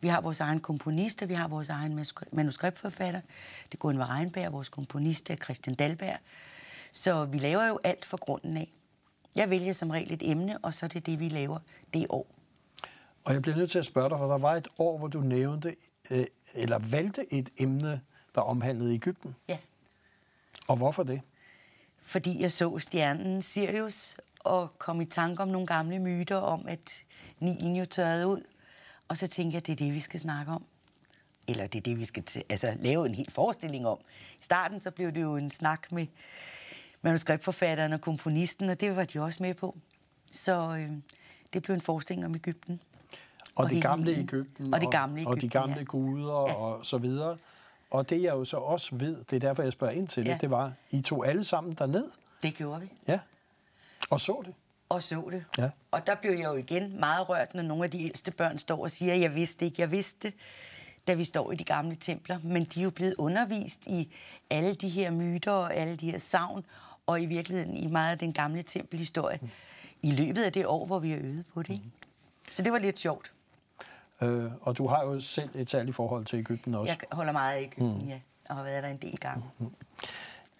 Vi 0.00 0.08
har 0.08 0.20
vores 0.20 0.40
egen 0.40 0.60
komponist, 0.60 1.22
og 1.22 1.28
vi 1.28 1.34
har 1.34 1.48
vores 1.48 1.68
egen 1.68 1.98
manuskri- 2.00 2.28
manuskriptforfatter. 2.32 3.20
Det 3.64 3.74
er 3.74 3.78
Gunvar 3.78 4.16
Reinberg, 4.16 4.52
vores 4.52 4.68
komponist 4.68 5.30
er 5.30 5.36
Christian 5.36 5.74
Dalberg. 5.76 6.16
Så 6.92 7.24
vi 7.24 7.38
laver 7.38 7.66
jo 7.66 7.78
alt 7.84 8.04
fra 8.04 8.16
grunden 8.16 8.56
af. 8.56 8.68
Jeg 9.34 9.50
vælger 9.50 9.72
som 9.72 9.90
regel 9.90 10.12
et 10.12 10.30
emne, 10.30 10.58
og 10.58 10.74
så 10.74 10.86
er 10.86 10.88
det 10.88 11.06
det, 11.06 11.20
vi 11.20 11.28
laver 11.28 11.58
det 11.94 12.06
år. 12.08 12.26
Og 13.24 13.34
jeg 13.34 13.42
bliver 13.42 13.56
nødt 13.56 13.70
til 13.70 13.78
at 13.78 13.86
spørge 13.86 14.10
dig, 14.10 14.18
for 14.18 14.26
der 14.26 14.38
var 14.38 14.54
et 14.54 14.68
år, 14.78 14.98
hvor 14.98 15.08
du 15.08 15.20
nævnte, 15.20 15.76
øh, 16.10 16.24
eller 16.54 16.78
valgte 16.78 17.32
et 17.32 17.50
emne, 17.58 18.00
der 18.34 18.40
omhandlede 18.40 18.94
Ægypten. 18.94 19.36
Ja. 19.48 19.58
Og 20.68 20.76
hvorfor 20.76 21.02
det? 21.02 21.20
fordi 22.04 22.42
jeg 22.42 22.52
så 22.52 22.78
stjernen 22.78 23.42
Sirius 23.42 24.16
og 24.40 24.78
kom 24.78 25.00
i 25.00 25.04
tanke 25.04 25.42
om 25.42 25.48
nogle 25.48 25.66
gamle 25.66 25.98
myter 25.98 26.36
om, 26.36 26.68
at 26.68 27.04
Nilen 27.38 27.76
jo 27.76 27.84
tørrede 27.84 28.26
ud. 28.26 28.42
Og 29.08 29.16
så 29.16 29.26
tænkte 29.26 29.54
jeg, 29.54 29.66
det 29.66 29.72
er 29.72 29.76
det, 29.76 29.94
vi 29.94 30.00
skal 30.00 30.20
snakke 30.20 30.52
om. 30.52 30.64
Eller 31.48 31.66
det 31.66 31.78
er 31.78 31.82
det, 31.82 31.98
vi 31.98 32.04
skal 32.04 32.22
til, 32.22 32.42
altså, 32.48 32.76
lave 32.80 33.06
en 33.06 33.14
hel 33.14 33.30
forestilling 33.30 33.86
om. 33.86 33.98
I 34.40 34.42
starten 34.42 34.80
så 34.80 34.90
blev 34.90 35.12
det 35.12 35.22
jo 35.22 35.36
en 35.36 35.50
snak 35.50 35.92
med 35.92 36.06
manuskriptforfatteren 37.02 37.92
og 37.92 38.00
komponisten, 38.00 38.68
og 38.68 38.80
det 38.80 38.96
var 38.96 39.04
de 39.04 39.20
også 39.20 39.42
med 39.42 39.54
på. 39.54 39.76
Så 40.32 40.76
øh, 40.76 40.90
det 41.52 41.62
blev 41.62 41.74
en 41.74 41.80
forestilling 41.80 42.26
om 42.26 42.34
Ægypten. 42.34 42.80
Og, 43.56 43.64
Og 43.64 43.70
det 43.70 43.82
gamle. 43.82 44.10
Ægypten. 44.18 44.74
Og 44.74 44.80
det 44.80 44.90
gamle 44.90 45.26
Og 45.28 45.40
de 45.40 45.48
gamle 45.48 45.76
ja. 45.78 45.82
guder 45.82 46.32
Ja. 46.48 46.54
og 46.54 46.86
så 46.86 46.98
videre. 46.98 47.36
Og 47.90 48.10
det 48.10 48.22
jeg 48.22 48.32
jo 48.32 48.44
så 48.44 48.56
også 48.56 48.94
ved, 48.96 49.24
det 49.24 49.36
er 49.36 49.40
derfor, 49.40 49.62
jeg 49.62 49.72
spørger 49.72 49.92
ind 49.92 50.08
til 50.08 50.24
det, 50.24 50.30
Ja. 50.30 50.38
det 50.40 50.50
var, 50.50 50.72
I 50.90 51.00
tog 51.00 51.26
alle 51.28 51.44
sammen 51.44 51.72
derned. 51.72 52.10
Det 52.42 52.54
gjorde 52.54 52.80
vi. 52.80 52.88
Ja. 53.08 53.20
Og 54.10 54.20
så 54.20 54.42
det. 54.46 54.54
og 54.88 55.02
så 55.02 55.28
det. 55.30 55.44
Ja. 55.58 55.70
Og 55.90 56.06
der 56.06 56.14
blev 56.14 56.32
jeg 56.32 56.44
jo 56.44 56.54
igen 56.56 57.00
meget 57.00 57.28
rørt, 57.28 57.54
når 57.54 57.62
nogle 57.62 57.84
af 57.84 57.90
de 57.90 58.04
ældste 58.04 58.30
børn 58.30 58.58
står 58.58 58.82
og 58.82 58.90
siger, 58.90 59.14
jeg 59.14 59.34
vidste 59.34 59.64
ikke, 59.64 59.82
jeg 59.82 59.90
vidste 59.90 60.18
det, 60.28 60.34
da 61.06 61.14
vi 61.14 61.24
står 61.24 61.52
i 61.52 61.54
de 61.56 61.64
gamle 61.64 61.94
templer. 62.00 62.38
Men 62.42 62.64
de 62.64 62.80
er 62.80 62.84
jo 62.84 62.90
blevet 62.90 63.14
undervist 63.18 63.86
i 63.86 64.14
alle 64.50 64.74
de 64.74 64.88
her 64.88 65.10
myter 65.10 65.52
og 65.52 65.74
alle 65.74 65.96
de 65.96 66.10
her 66.10 66.18
savn, 66.18 66.64
og 67.06 67.22
i 67.22 67.26
virkeligheden 67.26 67.76
i 67.76 67.86
meget 67.86 68.12
af 68.12 68.18
den 68.18 68.32
gamle 68.32 68.62
tempelhistorie, 68.62 69.40
i 70.02 70.10
løbet 70.10 70.42
af 70.42 70.52
det 70.52 70.66
år, 70.66 70.86
hvor 70.86 70.98
vi 70.98 71.10
har 71.10 71.18
øvet 71.18 71.44
på 71.54 71.62
det. 71.62 71.70
Ikke? 71.70 71.84
Så 72.52 72.62
det 72.62 72.72
var 72.72 72.78
lidt 72.78 72.98
sjovt. 72.98 73.32
Øh, 74.24 74.50
og 74.60 74.78
du 74.78 74.86
har 74.86 75.04
jo 75.04 75.20
selv 75.20 75.50
et 75.54 75.70
særligt 75.70 75.96
forhold 75.96 76.24
til 76.24 76.38
Ægypten 76.38 76.74
også. 76.74 76.96
Jeg 77.00 77.16
holder 77.16 77.32
meget 77.32 77.56
af 77.56 77.62
Ægypten, 77.62 78.02
mm. 78.02 78.08
ja, 78.08 78.20
og 78.48 78.56
har 78.56 78.62
været 78.62 78.82
der 78.82 78.88
en 78.88 78.96
del 78.96 79.18
gange. 79.18 79.44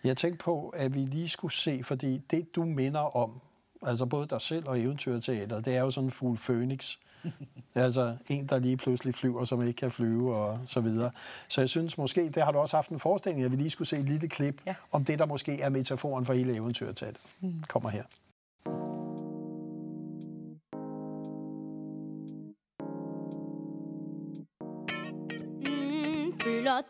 Jeg 0.04 0.16
tænkte 0.16 0.44
på, 0.44 0.68
at 0.68 0.94
vi 0.94 0.98
lige 0.98 1.28
skulle 1.28 1.52
se, 1.52 1.80
fordi 1.84 2.18
det, 2.18 2.56
du 2.56 2.64
minder 2.64 3.16
om, 3.16 3.40
altså 3.86 4.06
både 4.06 4.26
dig 4.26 4.40
selv 4.40 4.68
og 4.68 4.80
eventyrteateret, 4.80 5.64
det 5.64 5.76
er 5.76 5.80
jo 5.80 5.90
sådan 5.90 6.08
en 6.08 6.10
fugl 6.10 6.36
Phoenix. 6.36 6.96
altså 7.74 8.16
en, 8.28 8.46
der 8.46 8.58
lige 8.58 8.76
pludselig 8.76 9.14
flyver, 9.14 9.44
som 9.44 9.62
ikke 9.66 9.76
kan 9.76 9.90
flyve 9.90 10.36
og 10.36 10.58
så 10.64 10.80
videre. 10.80 11.10
Så 11.48 11.60
jeg 11.60 11.68
synes 11.68 11.98
måske, 11.98 12.30
det 12.30 12.42
har 12.42 12.52
du 12.52 12.58
også 12.58 12.76
haft 12.76 12.90
en 12.90 12.98
forestilling, 12.98 13.44
at 13.44 13.50
vi 13.50 13.56
lige 13.56 13.70
skulle 13.70 13.88
se 13.88 13.96
et 13.96 14.04
lille 14.08 14.28
klip 14.28 14.62
Ja. 14.66 14.74
om 14.92 15.04
det, 15.04 15.18
der 15.18 15.26
måske 15.26 15.60
er 15.60 15.68
metaforen 15.68 16.24
for 16.24 16.32
hele 16.32 16.54
eventyrteateret. 16.54 17.16
Mm. 17.40 17.62
Kommer 17.68 17.90
her. 17.90 18.02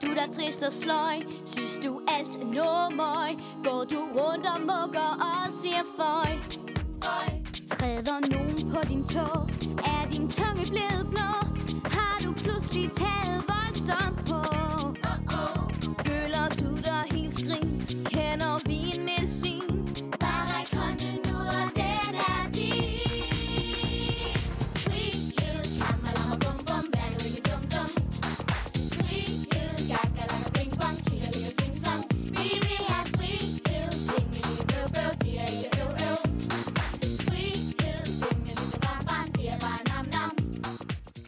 Du 0.02 0.06
dig 0.06 0.28
trist 0.36 0.62
og 0.62 0.72
sløj? 0.72 1.16
Synes 1.46 1.78
du 1.84 2.00
alt 2.08 2.36
er 2.36 2.90
møg? 2.90 3.38
Går 3.64 3.84
du 3.84 3.98
rundt 4.18 4.46
og 4.46 4.60
mukker 4.60 5.10
og 5.20 5.52
siger 5.62 5.82
føj? 5.96 6.30
Træder 7.70 8.18
nogen 8.32 8.70
på 8.72 8.80
din 8.88 9.04
tog? 9.04 9.48
Er 9.84 10.10
din 10.10 10.28
tunge 10.28 10.64
blevet 10.70 11.06
blå? 11.10 11.32
Har 11.90 12.18
du 12.24 12.32
pludselig 12.32 12.90
taget 12.92 13.44
voldsomt 13.52 14.18
på? 14.30 14.40
Føler 16.06 16.48
du 16.60 16.76
dig 16.76 17.04
helt 17.10 17.34
skrin? 17.34 17.80
Kender 18.04 18.68
vi 18.68 18.83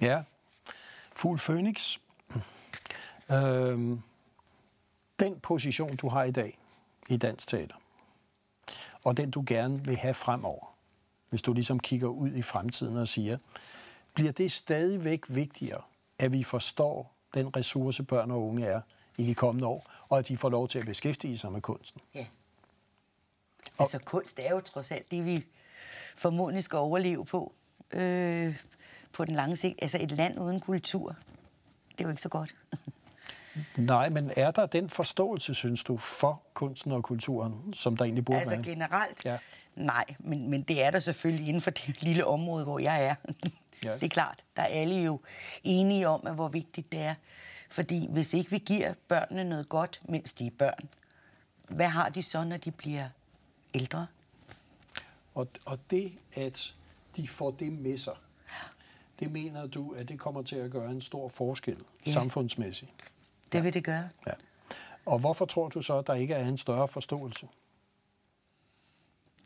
Ja. 0.01 0.23
Fugl 1.13 1.39
Phoenix. 1.39 1.99
Øhm, 3.33 4.03
den 5.21 5.41
position, 5.41 5.97
du 5.97 6.09
har 6.09 6.25
i 6.25 6.31
dag 6.31 6.59
i 7.09 7.17
Dansk 7.17 7.49
Teater, 7.49 7.77
og 9.05 9.17
den, 9.17 9.31
du 9.31 9.45
gerne 9.47 9.85
vil 9.85 9.97
have 9.97 10.15
fremover, 10.15 10.75
hvis 11.29 11.43
du 11.43 11.53
ligesom 11.53 11.81
kigger 11.81 12.09
ud 12.09 12.31
i 12.31 12.43
fremtiden 12.43 12.97
og 12.97 13.09
siger, 13.09 13.39
bliver 14.15 14.33
det 14.33 14.53
stadigvæk 14.53 15.25
vigtigere, 15.29 15.83
at 16.19 16.33
vi 16.33 16.43
forstår 16.43 17.15
den 17.35 17.57
ressource, 17.57 18.03
børn 18.03 18.31
og 18.31 18.47
unge 18.47 18.67
er 18.67 18.81
i 19.17 19.27
de 19.27 19.35
kommende 19.35 19.69
år, 19.69 19.91
og 20.09 20.19
at 20.19 20.29
de 20.29 20.37
får 20.37 20.49
lov 20.49 20.69
til 20.69 20.79
at 20.79 20.87
beskæftige 20.87 21.39
sig 21.39 21.53
med 21.53 21.61
kunsten? 21.61 22.01
Ja. 22.15 22.27
Altså 23.79 23.99
kunst 23.99 24.39
er 24.39 24.51
jo 24.51 24.61
trods 24.61 24.91
alt 24.91 25.11
det, 25.11 25.25
vi 25.25 25.47
formodentlig 26.17 26.65
skal 26.65 26.77
overleve 26.77 27.25
på. 27.25 27.55
Øh, 27.91 28.57
på 29.17 29.25
den 29.25 29.35
lange 29.35 29.57
sigt. 29.57 29.79
Altså 29.83 29.99
et 30.01 30.11
land 30.11 30.39
uden 30.39 30.61
kultur, 30.61 31.17
det 31.91 32.01
er 32.01 32.05
jo 32.05 32.11
ikke 32.11 32.23
så 32.23 32.29
godt. 32.29 32.55
Nej, 33.77 34.09
men 34.09 34.31
er 34.37 34.51
der 34.51 34.67
den 34.67 34.91
forståelse, 34.91 35.55
synes 35.55 35.85
du, 35.85 35.97
for 35.97 36.43
kunsten 36.55 36.93
og 36.93 37.05
kulturen, 37.05 37.75
som 37.75 37.97
der 37.97 38.05
egentlig 38.05 38.25
burde 38.25 38.39
altså 38.39 38.55
være? 38.55 38.65
generelt? 38.65 39.25
Ja. 39.25 39.39
Nej, 39.75 40.05
men, 40.19 40.51
men 40.51 40.63
det 40.63 40.85
er 40.85 40.91
der 40.91 41.01
selvfølgelig 41.01 41.49
inden 41.49 41.63
for 41.63 41.71
det 41.71 42.03
lille 42.03 42.27
område, 42.27 42.65
hvor 42.65 42.79
jeg 42.79 43.05
er. 43.05 43.15
Ja. 43.85 43.95
Det 43.95 44.03
er 44.03 44.09
klart. 44.09 44.45
Der 44.57 44.63
er 44.63 44.67
alle 44.67 45.03
jo 45.03 45.21
enige 45.65 46.09
om, 46.09 46.27
at 46.27 46.35
hvor 46.35 46.49
vigtigt 46.49 46.93
det 46.93 47.01
er. 47.01 47.15
Fordi 47.71 48.09
hvis 48.11 48.35
ikke 48.35 48.51
vi 48.51 48.59
giver 48.59 48.95
børnene 49.09 49.45
noget 49.45 49.69
godt, 49.69 50.01
mens 50.09 50.33
de 50.33 50.47
er 50.47 50.51
børn, 50.59 50.89
hvad 51.69 51.87
har 51.87 52.09
de 52.09 52.23
så, 52.23 52.45
når 52.45 52.57
de 52.57 52.71
bliver 52.71 53.09
ældre? 53.75 54.07
Og, 55.35 55.49
og 55.65 55.79
det, 55.91 56.13
at 56.35 56.75
de 57.17 57.29
får 57.29 57.51
det 57.51 57.73
med 57.73 57.99
sig, 57.99 58.15
det 59.21 59.33
mener 59.33 59.67
du, 59.67 59.93
at 59.93 60.09
det 60.09 60.19
kommer 60.19 60.43
til 60.43 60.57
at 60.57 60.71
gøre 60.71 60.91
en 60.91 61.01
stor 61.01 61.29
forskel 61.29 61.77
Ja. 62.07 62.11
samfundsmæssigt? 62.11 62.91
Det 63.53 63.65
vil 63.65 63.75
det 63.75 63.85
gøre. 63.85 64.09
Ja. 64.27 64.33
Og 65.07 65.19
hvorfor 65.19 65.45
tror 65.45 65.69
du 65.69 65.83
så, 65.83 65.99
at 65.99 66.07
der 66.07 66.15
ikke 66.15 66.35
er 66.35 66.49
en 66.49 66.57
større 66.59 66.89
forståelse? 66.89 67.49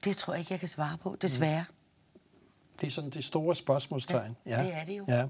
Det 0.04 0.16
tror 0.16 0.32
jeg 0.32 0.38
ikke, 0.40 0.52
jeg 0.52 0.60
kan 0.60 0.68
svare 0.68 0.98
på, 0.98 1.16
desværre. 1.22 1.64
Det 2.80 2.86
er 2.86 2.90
sådan 2.90 3.10
det 3.10 3.24
store 3.24 3.54
spørgsmålstegn. 3.54 4.36
Ja, 4.46 4.62
det 4.64 4.74
er 4.74 4.84
det 4.84 4.98
jo. 4.98 5.04
Ja. 5.08 5.28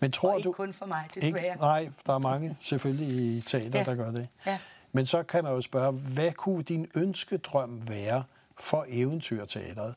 Men 0.00 0.12
tror 0.12 0.30
Og 0.32 0.38
ikke 0.38 0.46
du... 0.46 0.52
kun 0.52 0.72
for 0.72 0.86
mig, 0.86 1.08
desværre. 1.14 1.26
Ikke, 1.46 1.60
nej, 1.60 1.90
der 2.06 2.12
er 2.12 2.18
mange 2.18 2.56
selvfølgelig 2.60 3.36
i 3.36 3.40
teater, 3.40 3.78
Ja. 3.78 3.84
der 3.84 3.94
gør 3.94 4.10
det. 4.10 4.28
Ja. 4.46 4.58
Men 4.92 5.06
så 5.06 5.22
kan 5.22 5.44
man 5.44 5.52
jo 5.52 5.60
spørge, 5.60 5.92
hvad 5.92 6.32
kunne 6.32 6.62
din 6.62 6.90
ønskedrøm 6.94 7.88
være 7.88 8.24
for 8.58 8.84
eventyrteateret? 8.88 9.94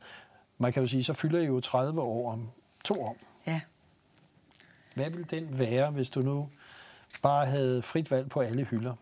Man 0.57 0.73
kan 0.73 0.81
jo 0.81 0.87
sige, 0.87 1.03
så 1.03 1.13
fylder 1.13 1.39
I 1.41 1.45
jo 1.45 1.59
30 1.59 2.01
år 2.01 2.31
om 2.31 2.49
to 2.83 3.01
år. 3.01 3.17
Ja. 3.47 3.61
Hvad 4.95 5.09
ville 5.09 5.25
den 5.25 5.59
være, 5.59 5.91
hvis 5.91 6.09
du 6.09 6.21
nu 6.21 6.49
bare 7.21 7.45
havde 7.45 7.81
frit 7.81 8.11
valg 8.11 8.29
på 8.29 8.39
alle 8.39 8.63
hylder? 8.63 8.93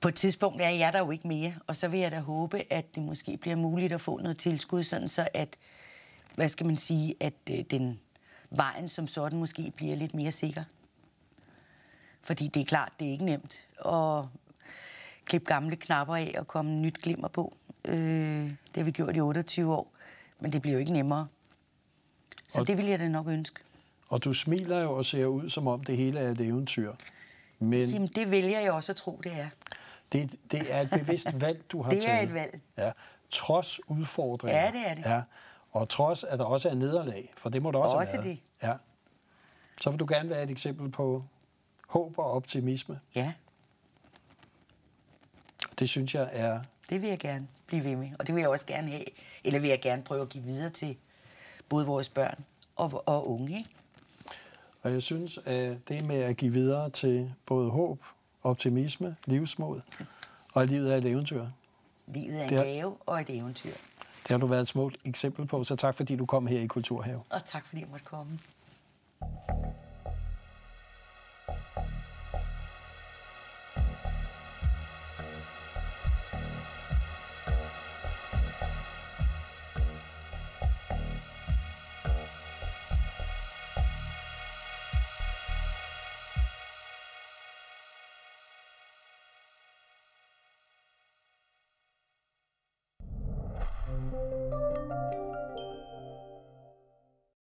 På 0.00 0.08
et 0.08 0.14
tidspunkt 0.14 0.62
er 0.62 0.68
jeg 0.68 0.92
der 0.92 0.98
jo 0.98 1.10
ikke 1.10 1.28
mere, 1.28 1.54
og 1.66 1.76
så 1.76 1.88
vil 1.88 2.00
jeg 2.00 2.12
da 2.12 2.20
håbe, 2.20 2.72
at 2.72 2.94
det 2.94 3.02
måske 3.02 3.36
bliver 3.36 3.56
muligt 3.56 3.92
at 3.92 4.00
få 4.00 4.18
noget 4.18 4.38
tilskud, 4.38 4.82
sådan 4.82 5.08
så 5.08 5.28
at, 5.34 5.56
hvad 6.34 6.48
skal 6.48 6.66
man 6.66 6.76
sige, 6.76 7.14
at 7.20 7.34
øh, 7.50 7.60
den 7.70 8.00
vejen 8.50 8.88
som 8.88 9.08
sådan 9.08 9.38
måske 9.38 9.72
bliver 9.76 9.96
lidt 9.96 10.14
mere 10.14 10.32
sikker. 10.32 10.64
Fordi 12.22 12.48
det 12.48 12.60
er 12.60 12.64
klart, 12.64 12.92
det 13.00 13.08
er 13.08 13.12
ikke 13.12 13.24
nemt 13.24 13.66
at 13.86 14.24
klippe 15.24 15.46
gamle 15.46 15.76
knapper 15.76 16.16
af 16.16 16.34
og 16.38 16.46
komme 16.46 16.70
nyt 16.70 17.02
glimmer 17.02 17.28
på. 17.28 17.56
Øh, 17.84 18.44
det 18.44 18.76
har 18.76 18.82
vi 18.82 18.90
gjort 18.90 19.16
i 19.16 19.20
28 19.20 19.74
år, 19.74 19.92
men 20.40 20.52
det 20.52 20.62
bliver 20.62 20.72
jo 20.72 20.80
ikke 20.80 20.92
nemmere. 20.92 21.26
Så 22.48 22.60
Og- 22.60 22.66
det 22.66 22.76
vil 22.78 22.86
jeg 22.86 22.98
da 22.98 23.08
nok 23.08 23.26
ønske. 23.26 23.60
Og 24.08 24.24
du 24.24 24.32
smiler 24.32 24.82
jo 24.82 24.92
og 24.96 25.04
ser 25.04 25.26
ud, 25.26 25.48
som 25.50 25.66
om 25.68 25.84
det 25.84 25.96
hele 25.96 26.20
er 26.20 26.30
et 26.30 26.40
eventyr. 26.40 26.92
Men 27.58 27.90
Jamen, 27.90 28.08
det 28.08 28.30
vælger 28.30 28.60
jeg 28.60 28.72
også 28.72 28.92
at 28.92 28.96
tro, 28.96 29.20
det 29.24 29.32
er. 29.32 29.48
det, 30.12 30.34
det 30.52 30.74
er 30.74 30.80
et 30.80 30.90
bevidst 30.90 31.26
valg, 31.40 31.62
du 31.72 31.82
har 31.82 31.90
Det 31.90 31.98
er 31.98 32.02
taget. 32.02 32.22
et 32.28 32.34
valg. 32.34 32.60
Ja. 32.78 32.90
Trods 33.30 33.88
udfordringer. 33.90 34.60
Ja, 34.60 34.70
det 34.70 34.80
er 34.90 34.94
det. 34.94 35.04
Ja. 35.04 35.22
Og 35.72 35.88
trods, 35.88 36.24
at 36.24 36.38
der 36.38 36.44
også 36.44 36.68
er 36.68 36.74
nederlag, 36.74 37.32
for 37.36 37.48
det 37.48 37.62
må 37.62 37.70
der 37.70 37.78
også, 37.78 37.96
Også 37.96 38.12
have 38.12 38.24
været. 38.24 38.38
det. 38.62 38.68
Ja. 38.68 38.74
Så 39.80 39.90
vil 39.90 40.00
du 40.00 40.06
gerne 40.08 40.30
være 40.30 40.42
et 40.42 40.50
eksempel 40.50 40.90
på 40.90 41.24
håb 41.88 42.18
og 42.18 42.30
optimisme. 42.32 43.00
Ja, 43.14 43.32
Det 45.78 45.88
synes 45.88 46.14
jeg 46.14 46.28
er... 46.32 46.60
det 46.90 47.02
vil 47.02 47.08
jeg 47.08 47.18
gerne 47.18 47.48
blive 47.66 47.84
ved 47.84 47.96
med. 47.96 48.10
Og 48.18 48.26
det 48.26 48.34
vil 48.34 48.40
jeg 48.40 48.50
også 48.50 48.66
gerne 48.66 48.90
have. 48.90 49.04
Eller 49.44 49.60
vil 49.60 49.68
jeg 49.70 49.80
gerne 49.82 50.02
prøve 50.02 50.22
at 50.22 50.28
give 50.28 50.44
videre 50.44 50.70
til 50.70 50.96
både 51.68 51.86
vores 51.86 52.08
børn 52.08 52.44
og, 52.76 53.02
og 53.06 53.30
unge. 53.30 53.58
Ikke? 53.58 53.70
Og 54.82 54.92
jeg 54.92 55.02
synes, 55.02 55.38
at 55.44 55.88
det 55.88 56.04
med 56.04 56.16
at 56.16 56.36
give 56.36 56.52
videre 56.52 56.90
til 56.90 57.34
både 57.46 57.70
håb, 57.70 58.04
optimisme, 58.42 59.16
livsmod, 59.26 59.80
og 60.54 60.62
at 60.62 60.70
livet 60.70 60.92
er 60.92 60.96
et 60.96 61.04
eventyr, 61.04 61.46
Livet 62.06 62.40
er 62.40 62.44
en 62.44 62.48
gave 62.50 62.96
og 63.06 63.20
et 63.20 63.30
eventyr. 63.30 63.70
det 64.22 64.28
har 64.28 64.38
du 64.38 64.46
været 64.46 64.60
et 64.60 64.68
smukt 64.68 64.96
eksempel 65.04 65.46
på. 65.46 65.64
Så 65.64 65.76
tak, 65.76 65.94
fordi 65.94 66.16
du 66.16 66.26
kom 66.26 66.46
her 66.46 66.60
i 66.60 66.66
Kulturhave. 66.66 67.22
Og 67.30 67.44
tak 67.44 67.66
fordi 67.66 67.80
jeg 67.80 67.88
måtte 67.90 68.04
komme. 68.04 68.38